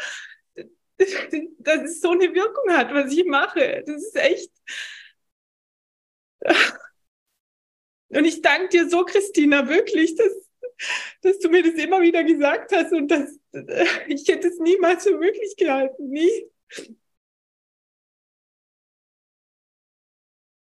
dass 1.59 1.81
es 1.83 2.01
so 2.01 2.11
eine 2.11 2.33
Wirkung 2.33 2.71
hat, 2.71 2.93
was 2.93 3.11
ich 3.11 3.25
mache. 3.25 3.83
Das 3.85 4.03
ist 4.03 4.15
echt. 4.15 4.51
Und 8.09 8.25
ich 8.25 8.41
danke 8.41 8.69
dir 8.69 8.89
so, 8.89 9.03
Christina, 9.03 9.67
wirklich, 9.67 10.15
dass, 10.15 10.31
dass 11.21 11.39
du 11.39 11.49
mir 11.49 11.63
das 11.63 11.73
immer 11.73 12.01
wieder 12.01 12.23
gesagt 12.23 12.71
hast 12.73 12.93
und 12.93 13.09
dass 13.09 13.37
ich 14.07 14.27
hätte 14.27 14.47
es 14.47 14.59
niemals 14.59 15.03
für 15.03 15.17
möglich 15.17 15.55
gehalten. 15.57 16.09
Nie. 16.09 16.49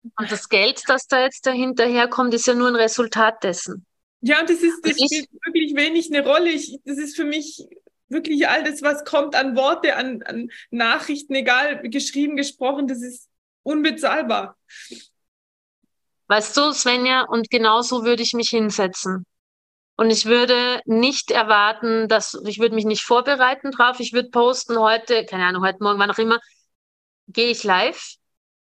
Und 0.03 0.31
das 0.31 0.49
Geld, 0.49 0.83
das 0.87 1.07
da 1.07 1.23
jetzt 1.23 1.47
dahinterher 1.47 2.09
kommt, 2.09 2.35
ist 2.35 2.47
ja 2.47 2.55
nur 2.55 2.69
ein 2.69 2.77
Resultat 2.77 3.43
dessen. 3.45 3.87
Ja, 4.23 4.41
und 4.41 4.51
das 4.51 4.61
ist, 4.63 4.85
das 4.85 4.97
spielt 4.97 5.29
wirklich 5.45 5.75
wenig 5.75 6.13
eine 6.13 6.27
Rolle. 6.27 6.51
Ich, 6.51 6.79
das 6.85 6.99
ist 6.99 7.17
für 7.17 7.25
mich 7.25 7.65
wirklich 8.09 8.49
all 8.49 8.63
das, 8.65 8.83
was 8.83 9.05
kommt 9.05 9.35
an 9.35 9.57
Worte, 9.57 9.97
an, 9.97 10.23
an 10.25 10.51
Nachrichten, 10.71 11.35
egal, 11.35 11.81
geschrieben, 11.89 12.37
gesprochen, 12.37 12.87
das 12.87 13.01
ist 13.01 13.29
unbezahlbar. 13.63 14.59
Weißt 16.27 16.57
du, 16.57 16.73
Svenja, 16.73 17.23
und 17.23 17.51
genauso 17.51 18.05
würde 18.05 18.23
ich 18.23 18.35
mich 18.35 18.51
hinsetzen. 18.51 19.25
Und 19.97 20.11
ich 20.11 20.27
würde 20.27 20.81
nicht 20.87 21.31
erwarten, 21.31 22.09
dass, 22.09 22.39
ich 22.47 22.59
würde 22.59 22.75
mich 22.75 22.85
nicht 22.85 23.03
vorbereiten 23.03 23.71
drauf. 23.71 24.01
Ich 24.01 24.13
würde 24.13 24.31
posten 24.31 24.79
heute, 24.79 25.25
keine 25.27 25.45
Ahnung, 25.45 25.65
heute 25.65 25.83
Morgen, 25.83 25.99
wann 25.99 26.11
auch 26.11 26.19
immer, 26.19 26.41
gehe 27.29 27.51
ich 27.51 27.65
live. 27.65 28.15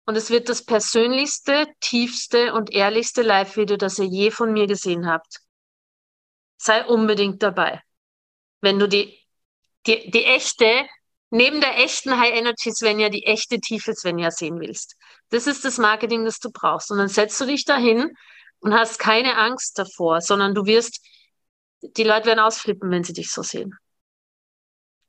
Und 0.04 0.16
es 0.16 0.30
wird 0.30 0.48
das 0.48 0.64
persönlichste, 0.64 1.66
tiefste 1.80 2.52
und 2.54 2.72
ehrlichste 2.72 3.22
Live-Video, 3.22 3.76
das 3.76 3.98
ihr 3.98 4.06
je 4.06 4.30
von 4.30 4.52
mir 4.52 4.66
gesehen 4.66 5.06
habt 5.06 5.40
sei 6.60 6.84
unbedingt 6.84 7.42
dabei. 7.42 7.80
Wenn 8.60 8.78
du 8.78 8.86
die, 8.86 9.18
die, 9.86 10.10
die 10.10 10.24
echte, 10.26 10.86
neben 11.30 11.60
der 11.60 11.78
echten 11.78 12.18
High 12.18 12.34
Energy 12.34 12.70
Svenja, 12.70 13.08
die 13.08 13.24
echte 13.24 13.60
tiefe 13.60 13.94
Svenja 13.94 14.30
sehen 14.30 14.60
willst. 14.60 14.96
Das 15.30 15.46
ist 15.46 15.64
das 15.64 15.78
Marketing, 15.78 16.24
das 16.24 16.38
du 16.38 16.50
brauchst. 16.50 16.90
Und 16.90 16.98
dann 16.98 17.08
setzt 17.08 17.40
du 17.40 17.46
dich 17.46 17.64
dahin 17.64 18.14
und 18.58 18.74
hast 18.74 18.98
keine 18.98 19.38
Angst 19.38 19.78
davor, 19.78 20.20
sondern 20.20 20.54
du 20.54 20.66
wirst, 20.66 21.00
die 21.80 22.04
Leute 22.04 22.26
werden 22.26 22.40
ausflippen, 22.40 22.90
wenn 22.90 23.04
sie 23.04 23.14
dich 23.14 23.32
so 23.32 23.42
sehen. 23.42 23.74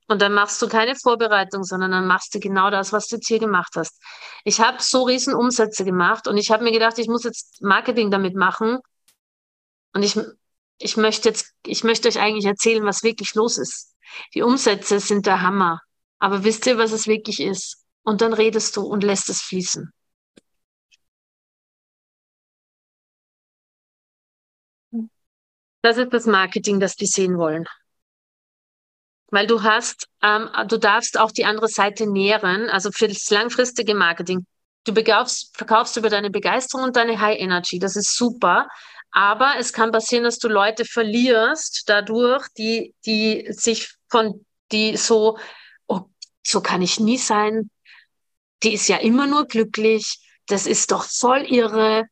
Und 0.07 0.21
dann 0.21 0.33
machst 0.33 0.61
du 0.61 0.69
keine 0.69 0.95
Vorbereitung, 0.95 1.63
sondern 1.65 1.91
dann 1.91 2.07
machst 2.07 2.33
du 2.33 2.39
genau 2.39 2.69
das, 2.69 2.93
was 2.93 3.07
du 3.07 3.17
jetzt 3.17 3.27
hier 3.27 3.39
gemacht 3.39 3.73
hast. 3.75 4.01
Ich 4.45 4.61
habe 4.61 4.81
so 4.81 5.03
riesen 5.03 5.33
Umsätze 5.33 5.83
gemacht 5.83 6.27
und 6.29 6.37
ich 6.37 6.49
habe 6.49 6.63
mir 6.63 6.71
gedacht, 6.71 6.97
ich 6.97 7.07
muss 7.07 7.25
jetzt 7.25 7.61
Marketing 7.61 8.09
damit 8.09 8.35
machen. 8.35 8.79
Und 9.93 10.03
ich 10.03 10.17
ich 10.83 10.97
möchte 10.97 11.29
jetzt, 11.29 11.53
ich 11.65 11.83
möchte 11.83 12.07
euch 12.07 12.19
eigentlich 12.19 12.45
erzählen, 12.45 12.83
was 12.85 13.03
wirklich 13.03 13.35
los 13.35 13.57
ist. 13.57 13.95
Die 14.35 14.41
Umsätze 14.41 14.99
sind 14.99 15.25
der 15.25 15.41
Hammer. 15.41 15.81
Aber 16.19 16.43
wisst 16.43 16.65
ihr, 16.67 16.77
was 16.77 16.91
es 16.91 17.07
wirklich 17.07 17.39
ist? 17.39 17.83
Und 18.03 18.21
dann 18.21 18.33
redest 18.33 18.75
du 18.77 18.81
und 18.81 19.03
lässt 19.03 19.29
es 19.29 19.41
fließen. 19.41 19.91
Das 25.83 25.97
ist 25.97 26.11
das 26.13 26.25
Marketing, 26.25 26.79
das 26.79 26.95
die 26.95 27.07
sehen 27.07 27.37
wollen. 27.37 27.65
weil 29.31 29.47
du 29.47 29.63
hast, 29.63 30.07
ähm, 30.21 30.49
du 30.67 30.77
darfst 30.77 31.17
auch 31.17 31.31
die 31.31 31.45
andere 31.45 31.67
Seite 31.67 32.05
nähren, 32.05 32.69
also 32.69 32.91
für 32.91 33.07
das 33.07 33.29
langfristige 33.29 33.95
Marketing. 33.95 34.45
Du 34.83 34.93
verkaufst, 34.93 35.55
verkaufst 35.55 35.97
über 35.97 36.09
deine 36.09 36.29
Begeisterung 36.29 36.85
und 36.85 36.95
deine 36.95 37.19
High 37.19 37.39
Energy. 37.39 37.79
Das 37.79 37.95
ist 37.95 38.15
super. 38.15 38.67
Aber 39.11 39.55
es 39.57 39.73
kann 39.73 39.91
passieren, 39.91 40.23
dass 40.23 40.39
du 40.39 40.47
Leute 40.47 40.85
verlierst 40.85 41.83
dadurch, 41.87 42.47
die, 42.57 42.95
die 43.05 43.45
sich 43.49 43.93
von, 44.09 44.45
die 44.71 44.95
so, 44.97 45.37
oh, 45.87 46.01
so 46.45 46.61
kann 46.61 46.81
ich 46.81 46.99
nie 46.99 47.17
sein. 47.17 47.69
Die 48.63 48.73
ist 48.73 48.87
ja 48.87 48.97
immer 48.97 49.27
nur 49.27 49.47
glücklich. 49.47 50.19
Das 50.47 50.65
ist 50.65 50.91
doch 50.91 51.03
voll 51.03 51.41
irre 51.41 52.05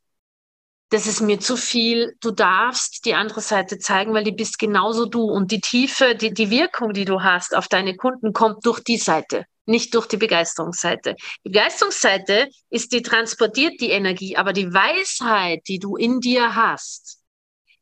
das 0.89 1.05
ist 1.05 1.21
mir 1.21 1.39
zu 1.39 1.55
viel. 1.55 2.15
Du 2.19 2.31
darfst 2.31 3.05
die 3.05 3.13
andere 3.13 3.41
Seite 3.41 3.77
zeigen, 3.77 4.13
weil 4.13 4.23
die 4.23 4.31
bist 4.31 4.57
genauso 4.57 5.05
du. 5.05 5.23
Und 5.23 5.51
die 5.51 5.61
Tiefe, 5.61 6.15
die, 6.15 6.33
die 6.33 6.49
Wirkung, 6.49 6.93
die 6.93 7.05
du 7.05 7.21
hast 7.21 7.55
auf 7.55 7.67
deine 7.67 7.95
Kunden, 7.95 8.33
kommt 8.33 8.65
durch 8.65 8.79
die 8.79 8.97
Seite, 8.97 9.45
nicht 9.69 9.93
durch 9.95 10.07
die 10.07 10.17
Begeisterungsseite. 10.17 11.15
Die 11.45 11.49
Begeisterungsseite 11.49 12.49
ist, 12.69 12.91
die 12.91 13.01
transportiert 13.01 13.79
die 13.79 13.91
Energie, 13.91 14.35
aber 14.35 14.53
die 14.53 14.73
Weisheit, 14.73 15.61
die 15.67 15.79
du 15.79 15.95
in 15.95 16.19
dir 16.19 16.55
hast, 16.55 17.19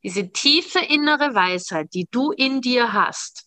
diese 0.03 0.31
tiefe 0.31 0.79
innere 0.79 1.33
Weisheit, 1.33 1.87
die 1.93 2.07
du 2.11 2.31
in 2.31 2.61
dir 2.61 2.93
hast, 2.93 3.45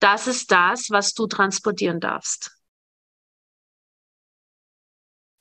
das 0.00 0.26
ist 0.26 0.50
das, 0.50 0.90
was 0.90 1.12
du 1.14 1.26
transportieren 1.26 2.00
darfst 2.00 2.54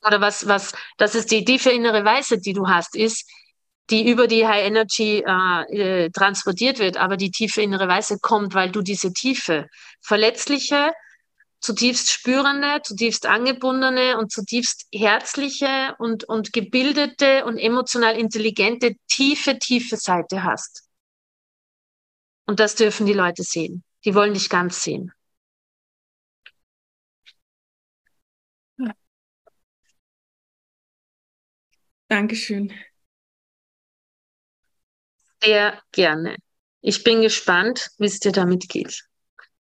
oder 0.05 0.21
was, 0.21 0.47
was, 0.47 0.73
das 0.97 1.15
ist 1.15 1.31
die 1.31 1.45
tiefe 1.45 1.71
innere 1.71 2.05
Weisheit, 2.05 2.45
die 2.45 2.53
du 2.53 2.67
hast, 2.67 2.95
ist, 2.95 3.29
die 3.89 4.09
über 4.09 4.27
die 4.27 4.47
High 4.47 4.65
Energy 4.65 5.23
äh, 5.25 6.05
äh, 6.05 6.09
transportiert 6.09 6.79
wird, 6.79 6.97
aber 6.97 7.17
die 7.17 7.31
tiefe 7.31 7.61
innere 7.61 7.87
Weisheit 7.87 8.21
kommt, 8.21 8.53
weil 8.53 8.71
du 8.71 8.81
diese 8.81 9.11
tiefe, 9.11 9.67
verletzliche, 10.01 10.91
zutiefst 11.63 12.11
spürende, 12.11 12.81
zutiefst 12.83 13.25
angebundene 13.25 14.17
und 14.17 14.31
zutiefst 14.31 14.87
herzliche 14.93 15.95
und, 15.97 16.25
und 16.25 16.51
gebildete 16.51 17.45
und 17.45 17.57
emotional 17.57 18.17
intelligente, 18.17 18.95
tiefe, 19.07 19.57
tiefe 19.57 19.95
Seite 19.95 20.43
hast. 20.43 20.83
Und 22.45 22.59
das 22.59 22.75
dürfen 22.75 23.05
die 23.05 23.13
Leute 23.13 23.43
sehen. 23.43 23.83
Die 24.03 24.13
wollen 24.13 24.33
dich 24.33 24.49
ganz 24.49 24.83
sehen. 24.83 25.13
Dankeschön. 32.09 32.73
Sehr 35.41 35.81
gerne. 35.93 36.35
Ich 36.81 37.03
bin 37.03 37.21
gespannt, 37.21 37.89
wie 37.97 38.05
es 38.07 38.19
dir 38.19 38.33
damit 38.33 38.67
geht. 38.67 39.03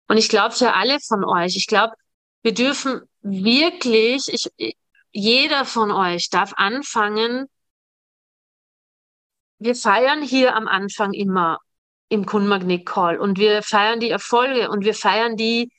Und 0.08 0.16
ich 0.16 0.28
glaube 0.28 0.54
für 0.54 0.74
alle 0.74 0.98
von 1.00 1.24
euch, 1.24 1.56
ich 1.56 1.66
glaube, 1.66 1.94
wir 2.42 2.54
dürfen 2.54 3.02
wirklich, 3.20 4.24
ich, 4.56 4.76
jeder 5.12 5.64
von 5.64 5.90
euch 5.90 6.30
darf 6.30 6.52
anfangen. 6.56 7.46
Wir 9.58 9.74
feiern 9.74 10.22
hier 10.22 10.54
am 10.54 10.68
Anfang 10.68 11.12
immer 11.12 11.58
im 12.08 12.24
Kundenmagnet 12.24 12.86
Call 12.86 13.18
und 13.18 13.38
wir 13.38 13.62
feiern 13.62 14.00
die 14.00 14.10
Erfolge 14.10 14.70
und 14.70 14.84
wir 14.84 14.94
feiern 14.94 15.36
die 15.36 15.70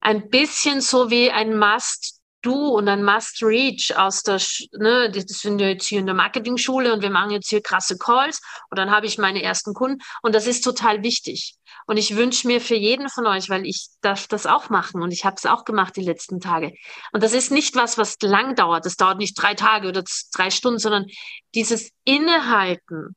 ein 0.00 0.30
bisschen 0.30 0.80
so 0.80 1.10
wie 1.10 1.30
ein 1.30 1.56
Must 1.56 2.19
du 2.42 2.68
und 2.68 2.88
ein 2.88 3.04
Must 3.04 3.42
Reach 3.42 3.96
aus 3.96 4.22
der, 4.22 4.40
ne, 4.72 5.10
das 5.10 5.24
sind 5.26 5.58
wir 5.58 5.70
jetzt 5.70 5.86
hier 5.86 6.00
in 6.00 6.06
der 6.06 6.14
Marketing-Schule 6.14 6.92
und 6.92 7.02
wir 7.02 7.10
machen 7.10 7.30
jetzt 7.30 7.48
hier 7.48 7.62
krasse 7.62 7.98
Calls 7.98 8.40
und 8.70 8.78
dann 8.78 8.90
habe 8.90 9.06
ich 9.06 9.18
meine 9.18 9.42
ersten 9.42 9.74
Kunden 9.74 10.02
und 10.22 10.34
das 10.34 10.46
ist 10.46 10.62
total 10.62 11.02
wichtig. 11.02 11.56
Und 11.86 11.96
ich 11.96 12.16
wünsche 12.16 12.46
mir 12.46 12.60
für 12.60 12.74
jeden 12.74 13.08
von 13.08 13.26
euch, 13.26 13.48
weil 13.48 13.66
ich 13.66 13.88
darf 14.00 14.26
das 14.28 14.46
auch 14.46 14.70
machen 14.70 15.02
und 15.02 15.12
ich 15.12 15.24
habe 15.24 15.36
es 15.36 15.46
auch 15.46 15.64
gemacht 15.64 15.96
die 15.96 16.04
letzten 16.04 16.40
Tage. 16.40 16.74
Und 17.12 17.22
das 17.22 17.32
ist 17.32 17.50
nicht 17.50 17.74
was, 17.74 17.98
was 17.98 18.16
lang 18.22 18.54
dauert. 18.54 18.86
Das 18.86 18.96
dauert 18.96 19.18
nicht 19.18 19.34
drei 19.40 19.54
Tage 19.54 19.88
oder 19.88 20.04
drei 20.34 20.50
Stunden, 20.50 20.78
sondern 20.78 21.06
dieses 21.54 21.90
Innehalten 22.04 23.16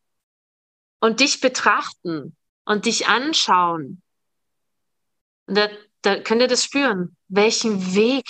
und 0.99 1.19
dich 1.19 1.39
betrachten 1.39 2.35
und 2.65 2.85
dich 2.85 3.07
anschauen. 3.07 4.01
Und 5.47 5.57
da, 5.57 5.69
da 6.01 6.19
könnt 6.19 6.41
ihr 6.41 6.47
das 6.47 6.63
spüren, 6.63 7.15
welchen 7.27 7.95
Weg 7.95 8.25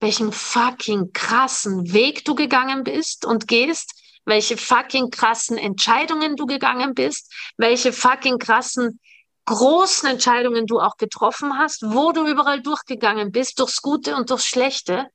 welchen 0.00 0.32
fucking 0.32 1.12
krassen 1.12 1.92
Weg 1.92 2.24
du 2.24 2.34
gegangen 2.34 2.84
bist 2.84 3.24
und 3.24 3.46
gehst, 3.46 3.94
welche 4.24 4.56
fucking 4.56 5.10
krassen 5.10 5.58
Entscheidungen 5.58 6.36
du 6.36 6.46
gegangen 6.46 6.94
bist, 6.94 7.32
welche 7.56 7.92
fucking 7.92 8.38
krassen 8.38 9.00
großen 9.46 10.08
Entscheidungen 10.08 10.66
du 10.66 10.80
auch 10.80 10.96
getroffen 10.96 11.58
hast, 11.58 11.82
wo 11.82 12.12
du 12.12 12.26
überall 12.26 12.62
durchgegangen 12.62 13.32
bist, 13.32 13.58
durchs 13.58 13.82
Gute 13.82 14.14
und 14.14 14.30
durchs 14.30 14.46
Schlechte 14.46 15.06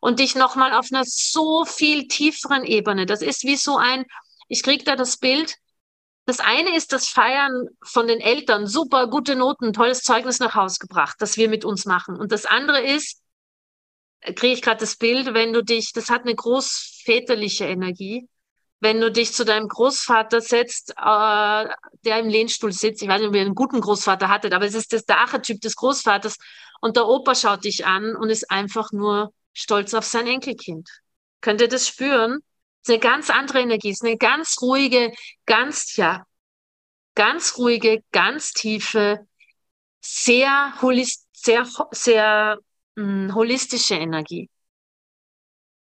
und 0.00 0.20
dich 0.20 0.34
nochmal 0.34 0.72
auf 0.72 0.88
einer 0.92 1.04
so 1.06 1.64
viel 1.64 2.06
tieferen 2.06 2.64
Ebene. 2.64 3.06
Das 3.06 3.22
ist 3.22 3.44
wie 3.44 3.56
so 3.56 3.76
ein, 3.76 4.04
ich 4.48 4.62
krieg 4.62 4.84
da 4.84 4.94
das 4.94 5.16
Bild. 5.16 5.56
Das 6.26 6.40
eine 6.40 6.76
ist 6.76 6.92
das 6.92 7.08
Feiern 7.08 7.68
von 7.82 8.06
den 8.06 8.20
Eltern, 8.20 8.66
super, 8.66 9.06
gute 9.06 9.34
Noten, 9.34 9.72
tolles 9.72 10.02
Zeugnis 10.02 10.40
nach 10.40 10.54
Hause 10.54 10.76
gebracht, 10.80 11.16
das 11.20 11.38
wir 11.38 11.48
mit 11.48 11.64
uns 11.64 11.86
machen. 11.86 12.16
Und 12.16 12.32
das 12.32 12.44
andere 12.44 12.82
ist, 12.82 13.22
kriege 14.22 14.54
ich 14.54 14.62
gerade 14.62 14.80
das 14.80 14.96
Bild, 14.96 15.34
wenn 15.34 15.52
du 15.52 15.62
dich, 15.62 15.92
das 15.92 16.10
hat 16.10 16.22
eine 16.22 16.34
großväterliche 16.34 17.64
Energie, 17.66 18.28
wenn 18.80 19.00
du 19.00 19.10
dich 19.10 19.32
zu 19.32 19.44
deinem 19.44 19.68
Großvater 19.68 20.40
setzt, 20.40 20.90
äh, 20.90 20.94
der 22.04 22.18
im 22.20 22.28
Lehnstuhl 22.28 22.72
sitzt, 22.72 23.02
ich 23.02 23.08
weiß 23.08 23.20
nicht, 23.20 23.28
ob 23.28 23.34
ihr 23.34 23.40
einen 23.40 23.54
guten 23.54 23.80
Großvater 23.80 24.28
hattet, 24.28 24.52
aber 24.52 24.66
es 24.66 24.74
ist 24.74 24.92
das, 24.92 25.04
der 25.04 25.18
Archetyp 25.18 25.60
des 25.60 25.74
Großvaters 25.76 26.36
und 26.80 26.96
der 26.96 27.06
Opa 27.06 27.34
schaut 27.34 27.64
dich 27.64 27.86
an 27.86 28.14
und 28.14 28.30
ist 28.30 28.50
einfach 28.50 28.92
nur 28.92 29.32
stolz 29.52 29.94
auf 29.94 30.04
sein 30.04 30.26
Enkelkind. 30.26 30.88
Könnt 31.40 31.60
ihr 31.60 31.68
das 31.68 31.88
spüren? 31.88 32.38
Es 32.82 32.88
ist 32.88 32.90
eine 32.90 33.00
ganz 33.00 33.30
andere 33.30 33.60
Energie, 33.60 33.90
ist 33.90 34.04
eine 34.04 34.16
ganz 34.16 34.56
ruhige, 34.62 35.12
ganz, 35.46 35.96
ja, 35.96 36.24
ganz 37.14 37.58
ruhige, 37.58 38.02
ganz 38.12 38.52
tiefe, 38.52 39.26
sehr 40.00 40.74
holist, 40.80 41.26
sehr, 41.32 41.66
sehr 41.90 42.58
mh, 42.98 43.34
holistische 43.34 43.94
Energie. 43.94 44.50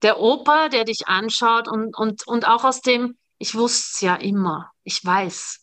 Der 0.02 0.20
Opa, 0.20 0.70
der 0.70 0.84
dich 0.84 1.08
anschaut 1.08 1.68
und, 1.68 1.98
und, 1.98 2.28
und 2.28 2.48
auch 2.48 2.64
aus 2.64 2.82
dem, 2.82 3.18
ich 3.38 3.56
wusste 3.56 3.88
es 3.94 4.02
ja 4.02 4.16
immer, 4.16 4.72
ich 4.84 5.04
weiß. 5.04 5.60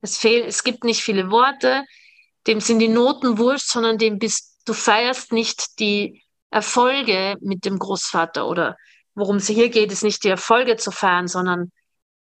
Es 0.00 0.16
fehlt, 0.16 0.46
es 0.46 0.64
gibt 0.64 0.84
nicht 0.84 1.02
viele 1.02 1.30
Worte, 1.30 1.84
dem 2.46 2.60
sind 2.60 2.78
die 2.78 2.88
Noten 2.88 3.38
wurscht, 3.38 3.68
sondern 3.68 3.98
dem 3.98 4.18
bist, 4.18 4.60
du 4.64 4.72
feierst 4.72 5.32
nicht 5.32 5.78
die 5.80 6.22
Erfolge 6.50 7.36
mit 7.40 7.64
dem 7.64 7.78
Großvater 7.78 8.46
oder 8.46 8.76
worum 9.14 9.36
es 9.36 9.48
hier 9.48 9.68
geht, 9.68 9.92
ist 9.92 10.04
nicht 10.04 10.24
die 10.24 10.28
Erfolge 10.28 10.76
zu 10.76 10.90
feiern, 10.90 11.28
sondern 11.28 11.72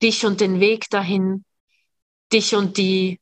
dich 0.02 0.24
und 0.24 0.40
den 0.40 0.60
Weg 0.60 0.88
dahin, 0.90 1.44
dich 2.32 2.54
und 2.54 2.76
die, 2.78 3.20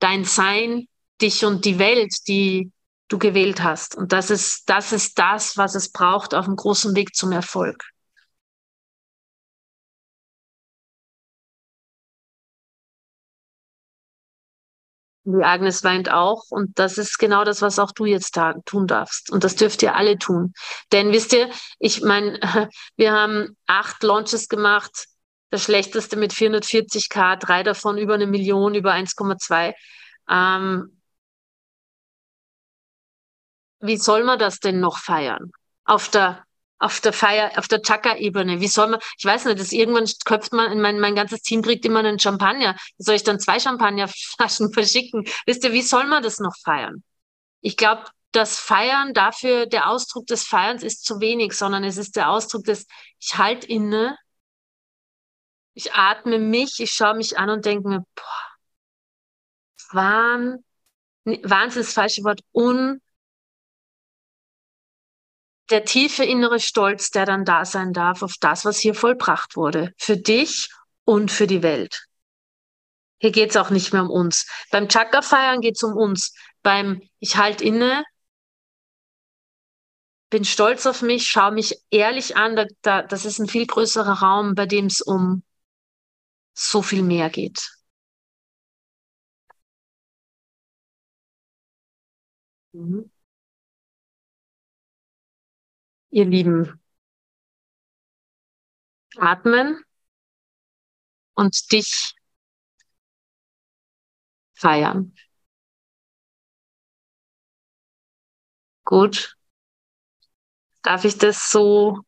dein 0.00 0.24
Sein, 0.24 0.88
dich 1.20 1.44
und 1.44 1.64
die 1.64 1.78
Welt, 1.78 2.12
die, 2.26 2.72
du 3.10 3.18
gewählt 3.18 3.62
hast. 3.62 3.94
Und 3.96 4.12
das 4.12 4.30
ist, 4.30 4.70
das 4.70 4.92
ist 4.92 5.18
das, 5.18 5.58
was 5.58 5.74
es 5.74 5.92
braucht 5.92 6.34
auf 6.34 6.46
dem 6.46 6.56
großen 6.56 6.94
Weg 6.96 7.14
zum 7.14 7.32
Erfolg. 7.32 7.84
Die 15.24 15.44
Agnes 15.44 15.84
weint 15.84 16.10
auch 16.10 16.44
und 16.50 16.78
das 16.78 16.96
ist 16.96 17.18
genau 17.18 17.44
das, 17.44 17.60
was 17.62 17.78
auch 17.78 17.92
du 17.92 18.06
jetzt 18.06 18.36
da, 18.36 18.54
tun 18.64 18.86
darfst. 18.86 19.30
Und 19.30 19.44
das 19.44 19.54
dürft 19.54 19.82
ihr 19.82 19.94
alle 19.94 20.18
tun. 20.18 20.54
Denn 20.92 21.12
wisst 21.12 21.32
ihr, 21.32 21.50
ich 21.78 22.00
meine, 22.02 22.40
wir 22.96 23.12
haben 23.12 23.56
acht 23.66 24.02
Launches 24.02 24.48
gemacht, 24.48 25.06
das 25.50 25.64
schlechteste 25.64 26.16
mit 26.16 26.32
440k, 26.32 27.36
drei 27.36 27.62
davon 27.62 27.98
über 27.98 28.14
eine 28.14 28.26
Million, 28.26 28.74
über 28.74 28.92
1,2. 28.92 29.74
Ähm, 30.30 30.99
wie 33.80 33.96
soll 33.96 34.24
man 34.24 34.38
das 34.38 34.60
denn 34.60 34.80
noch 34.80 34.98
feiern? 34.98 35.50
Auf 35.84 36.08
der 36.08 36.44
auf 36.80 37.00
der 37.00 37.12
Feier, 37.12 37.52
auf 37.58 37.68
der 37.68 37.82
Chaka-Ebene. 37.82 38.60
Wie 38.60 38.66
soll 38.66 38.88
man, 38.88 39.00
ich 39.18 39.24
weiß 39.24 39.44
nicht, 39.44 39.60
dass 39.60 39.70
irgendwann 39.70 40.08
köpft 40.24 40.54
man, 40.54 40.80
mein, 40.80 40.98
mein 40.98 41.14
ganzes 41.14 41.42
Team 41.42 41.60
kriegt 41.60 41.84
immer 41.84 41.98
einen 41.98 42.18
Champagner. 42.18 42.74
Soll 42.96 43.16
ich 43.16 43.22
dann 43.22 43.38
zwei 43.38 43.60
Champagnerflaschen 43.60 44.72
verschicken? 44.72 45.28
Wisst 45.44 45.62
ihr, 45.62 45.72
wie 45.72 45.82
soll 45.82 46.06
man 46.06 46.22
das 46.22 46.40
noch 46.40 46.56
feiern? 46.64 47.02
Ich 47.60 47.76
glaube, 47.76 48.04
das 48.32 48.58
Feiern 48.58 49.12
dafür, 49.12 49.66
der 49.66 49.90
Ausdruck 49.90 50.26
des 50.26 50.44
Feierns 50.44 50.82
ist 50.82 51.04
zu 51.04 51.20
wenig, 51.20 51.52
sondern 51.52 51.84
es 51.84 51.98
ist 51.98 52.16
der 52.16 52.30
Ausdruck 52.30 52.64
des, 52.64 52.86
ich 53.18 53.36
halt 53.36 53.64
inne, 53.64 54.16
ich 55.74 55.92
atme 55.92 56.38
mich, 56.38 56.80
ich 56.80 56.92
schaue 56.92 57.14
mich 57.14 57.38
an 57.38 57.50
und 57.50 57.66
denke 57.66 57.88
mir, 57.88 58.04
boah, 58.14 58.50
Wahn, 59.92 60.64
Wahnsinn 61.24 61.80
ist 61.82 61.88
das 61.88 61.94
falsche 61.94 62.24
Wort, 62.24 62.40
un, 62.54 63.00
der 65.70 65.84
tiefe 65.84 66.24
innere 66.24 66.60
Stolz, 66.60 67.10
der 67.10 67.26
dann 67.26 67.44
da 67.44 67.64
sein 67.64 67.92
darf 67.92 68.22
auf 68.22 68.34
das, 68.40 68.64
was 68.64 68.78
hier 68.78 68.94
vollbracht 68.94 69.56
wurde. 69.56 69.92
Für 69.96 70.16
dich 70.16 70.68
und 71.04 71.30
für 71.30 71.46
die 71.46 71.62
Welt. 71.62 72.06
Hier 73.18 73.30
geht 73.32 73.50
es 73.50 73.56
auch 73.56 73.70
nicht 73.70 73.92
mehr 73.92 74.02
um 74.02 74.10
uns. 74.10 74.46
Beim 74.70 74.88
Chakra-Feiern 74.88 75.60
geht 75.60 75.76
es 75.76 75.82
um 75.82 75.96
uns. 75.96 76.34
beim 76.62 77.02
Ich 77.18 77.36
halt 77.36 77.60
inne, 77.60 78.04
bin 80.30 80.44
stolz 80.44 80.86
auf 80.86 81.02
mich, 81.02 81.28
schaue 81.28 81.52
mich 81.52 81.82
ehrlich 81.90 82.36
an. 82.36 82.56
Da, 82.56 82.66
da, 82.82 83.02
das 83.02 83.24
ist 83.24 83.38
ein 83.38 83.48
viel 83.48 83.66
größerer 83.66 84.22
Raum, 84.22 84.54
bei 84.54 84.66
dem 84.66 84.86
es 84.86 85.00
um 85.00 85.42
so 86.54 86.82
viel 86.82 87.02
mehr 87.02 87.30
geht. 87.30 87.70
Mhm. 92.72 93.10
Ihr 96.10 96.24
Lieben, 96.24 96.80
atmen 99.18 99.84
und 101.34 101.72
dich 101.72 102.14
feiern. 104.54 105.12
Gut. 108.84 109.36
Darf 110.82 111.04
ich 111.06 111.16
das 111.18 111.50
so, 111.50 112.00